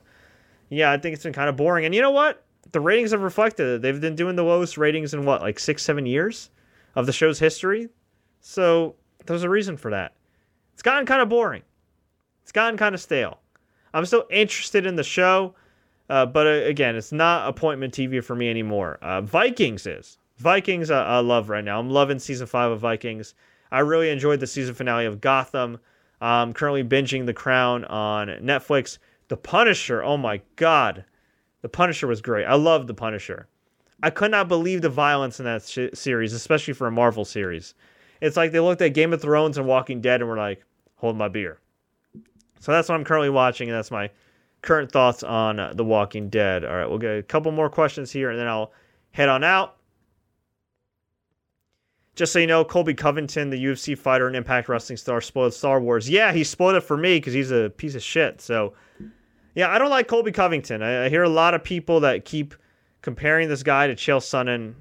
[0.68, 1.84] yeah, I think it's been kind of boring.
[1.84, 2.44] And you know what?
[2.72, 3.82] The ratings have reflected it.
[3.82, 6.50] They've been doing the lowest ratings in what, like six, seven years
[6.94, 7.88] of the show's history.
[8.40, 8.96] So
[9.26, 10.14] there's a reason for that.
[10.72, 11.62] It's gotten kind of boring.
[12.42, 13.40] It's gotten kind of stale.
[13.92, 15.54] I'm still interested in the show,
[16.10, 18.98] uh, but uh, again, it's not appointment TV for me anymore.
[19.00, 20.18] Uh, Vikings is.
[20.38, 21.78] Vikings, uh, I love right now.
[21.78, 23.34] I'm loving season five of Vikings.
[23.70, 25.78] I really enjoyed the season finale of Gotham.
[26.20, 28.98] I'm currently binging The Crown on Netflix.
[29.28, 31.04] The Punisher, oh my god.
[31.62, 32.44] The Punisher was great.
[32.44, 33.48] I love The Punisher.
[34.02, 37.74] I could not believe the violence in that sh- series, especially for a Marvel series.
[38.20, 40.64] It's like they looked at Game of Thrones and Walking Dead and were like,
[40.96, 41.58] hold my beer.
[42.60, 44.10] So that's what I'm currently watching, and that's my
[44.62, 46.64] current thoughts on uh, The Walking Dead.
[46.64, 48.72] All right, we'll get a couple more questions here, and then I'll
[49.12, 49.76] head on out.
[52.14, 55.80] Just so you know, Colby Covington, the UFC fighter and Impact Wrestling star, spoiled Star
[55.80, 56.08] Wars.
[56.08, 58.40] Yeah, he spoiled it for me because he's a piece of shit.
[58.40, 58.74] So,
[59.54, 60.82] yeah, I don't like Colby Covington.
[60.82, 62.54] I, I, hear a lot of people that keep
[63.02, 64.74] comparing this guy to Chael Sonnen.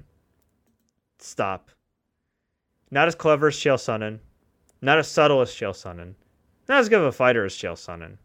[1.18, 1.70] Stop.
[2.92, 4.20] Not as clever as Chael Sonnen.
[4.80, 6.14] Not as subtle as Chael Sonnen.
[6.68, 8.16] Not as good of a fighter as Chael Sonnen.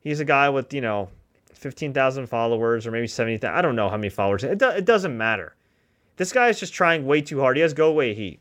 [0.00, 1.10] He's a guy with, you know,
[1.52, 3.54] 15,000 followers or maybe 70,000.
[3.54, 4.44] I don't know how many followers.
[4.44, 5.56] It, do, it doesn't matter.
[6.16, 7.56] This guy is just trying way too hard.
[7.56, 8.40] He has go away heat.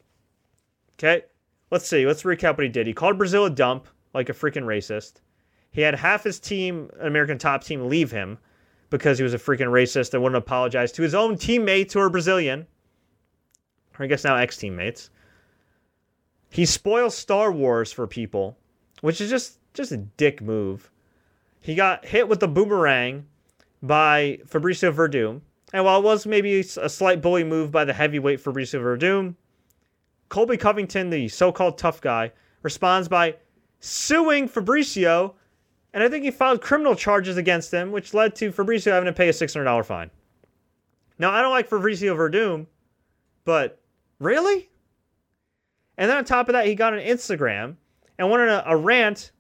[0.98, 1.24] Okay?
[1.72, 2.06] Let's see.
[2.06, 2.88] Let's recap what he did.
[2.88, 5.22] He called Brazil a dump, like a freaking racist.
[5.72, 8.38] He had half his team, American top team, leave him
[8.92, 12.12] because he was a freaking racist and wouldn't apologize to his own teammates who are
[12.12, 12.68] Brazilian.
[13.98, 15.10] Or I guess now ex teammates.
[16.52, 18.56] He spoils Star Wars for people,
[19.02, 20.92] which is just just a dick move.
[21.60, 23.26] He got hit with the boomerang
[23.82, 25.42] by Fabricio Werdum
[25.74, 29.36] and while it was maybe a slight bully move by the heavyweight Fabricio Werdum,
[30.30, 33.36] Colby Covington, the so called tough guy, responds by
[33.80, 35.34] suing Fabricio,
[35.94, 39.14] and I think he filed criminal charges against him, which led to Fabricio having to
[39.14, 40.12] pay a $600 fine.
[41.18, 42.68] Now, I don't like Fabricio Werdum,
[43.44, 43.82] but
[44.20, 44.70] really?
[45.98, 47.76] And then on top of that, he got on Instagram
[48.18, 49.32] and went on a, a rant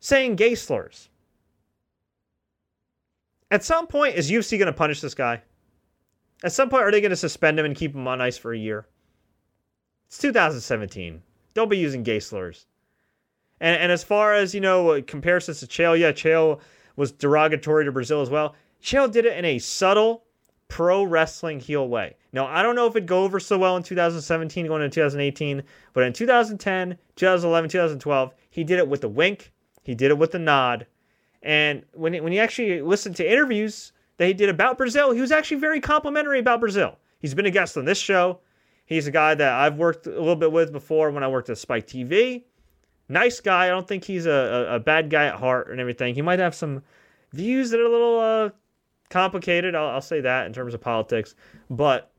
[0.00, 1.08] saying gay slurs.
[3.50, 5.42] At some point, is UFC going to punish this guy?
[6.44, 8.52] At some point, are they going to suspend him and keep him on ice for
[8.52, 8.86] a year?
[10.06, 11.22] It's 2017.
[11.54, 12.66] Don't be using gay slurs.
[13.60, 16.60] And, and as far as, you know, comparisons to Chael, yeah, Chael
[16.96, 18.54] was derogatory to Brazil as well.
[18.82, 20.24] Chael did it in a subtle
[20.68, 22.14] pro wrestling heel way.
[22.32, 25.62] Now, I don't know if it'd go over so well in 2017 going into 2018,
[25.92, 30.34] but in 2010, 2011, 2012, he did it with a wink, he did it with
[30.34, 30.86] a nod.
[31.42, 35.32] And when, when you actually listen to interviews that he did about Brazil, he was
[35.32, 36.98] actually very complimentary about Brazil.
[37.18, 38.40] He's been a guest on this show.
[38.84, 41.58] He's a guy that I've worked a little bit with before when I worked at
[41.58, 42.44] Spike TV.
[43.08, 43.66] Nice guy.
[43.66, 46.14] I don't think he's a, a, a bad guy at heart and everything.
[46.14, 46.82] He might have some
[47.32, 48.50] views that are a little uh,
[49.10, 49.74] complicated.
[49.74, 51.34] I'll, I'll say that in terms of politics.
[51.70, 52.10] But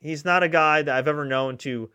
[0.00, 1.90] he's not a guy that I've ever known to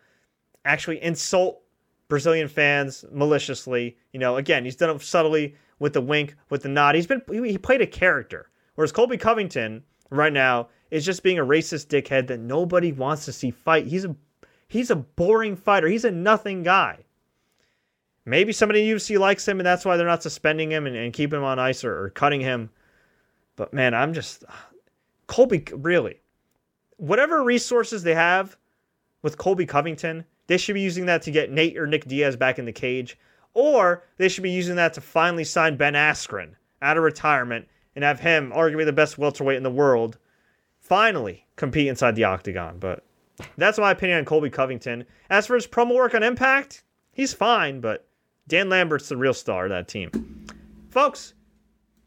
[0.64, 1.62] actually insult
[2.08, 3.96] Brazilian fans maliciously.
[4.12, 6.94] You know, again, he's done it subtly with the wink, with the nod.
[6.96, 8.49] He's been he played a character.
[8.80, 13.32] Whereas Colby Covington right now is just being a racist dickhead that nobody wants to
[13.34, 13.86] see fight.
[13.86, 14.16] He's a
[14.68, 15.86] he's a boring fighter.
[15.86, 17.04] He's a nothing guy.
[18.24, 21.12] Maybe somebody in UFC likes him and that's why they're not suspending him and, and
[21.12, 22.70] keeping him on ice or, or cutting him.
[23.54, 24.44] But man, I'm just
[25.26, 26.22] Colby really.
[26.96, 28.56] Whatever resources they have
[29.20, 32.58] with Colby Covington, they should be using that to get Nate or Nick Diaz back
[32.58, 33.18] in the cage.
[33.52, 37.68] Or they should be using that to finally sign Ben Askren out of retirement
[38.00, 40.16] and have him, arguably the best welterweight in the world,
[40.78, 42.78] finally compete inside the octagon.
[42.78, 43.04] But
[43.58, 45.04] that's my opinion on Colby Covington.
[45.28, 46.82] As for his promo work on Impact,
[47.12, 48.06] he's fine, but
[48.48, 50.46] Dan Lambert's the real star of that team.
[50.88, 51.34] Folks,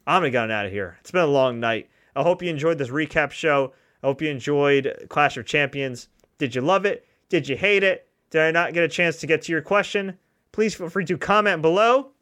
[0.07, 0.97] I'm gonna get out of here.
[0.99, 1.89] It's been a long night.
[2.15, 3.73] I hope you enjoyed this recap show.
[4.01, 6.09] I hope you enjoyed Clash of Champions.
[6.39, 7.05] Did you love it?
[7.29, 8.07] Did you hate it?
[8.31, 10.17] Did I not get a chance to get to your question?
[10.51, 12.12] Please feel free to comment below.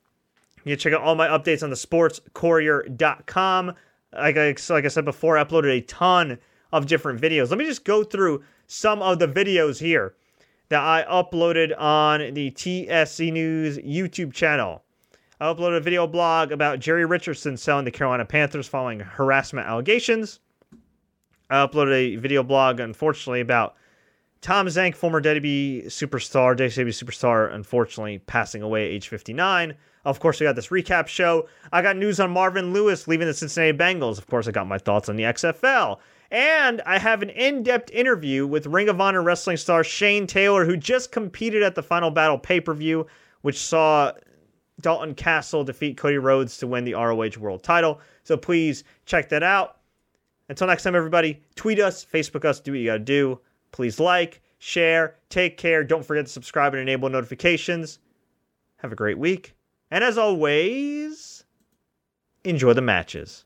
[0.64, 3.76] You can check out all my updates on the sportscourier.com.
[4.14, 6.38] Like I, like I said before, I uploaded a ton
[6.72, 7.50] of different videos.
[7.50, 10.16] Let me just go through some of the videos here
[10.70, 14.84] that I uploaded on the TSC News YouTube channel.
[15.40, 20.40] I uploaded a video blog about Jerry Richardson selling the Carolina Panthers following harassment allegations.
[21.50, 23.76] I uploaded a video blog, unfortunately, about
[24.42, 29.76] Tom Zenk, former WWE superstar, WWE superstar, unfortunately passing away at age 59.
[30.04, 31.48] Of course, we got this recap show.
[31.72, 34.18] I got news on Marvin Lewis leaving the Cincinnati Bengals.
[34.18, 36.00] Of course, I got my thoughts on the XFL.
[36.32, 40.66] And I have an in depth interview with Ring of Honor wrestling star Shane Taylor,
[40.66, 43.06] who just competed at the Final Battle pay per view,
[43.42, 44.12] which saw
[44.80, 48.00] Dalton Castle defeat Cody Rhodes to win the ROH World title.
[48.24, 49.78] So please check that out.
[50.50, 53.40] Until next time, everybody, tweet us, Facebook us, do what you got to do.
[53.72, 55.84] Please like, share, take care.
[55.84, 58.00] Don't forget to subscribe and enable notifications.
[58.78, 59.56] Have a great week.
[59.90, 61.44] And as always,
[62.44, 63.46] enjoy the matches.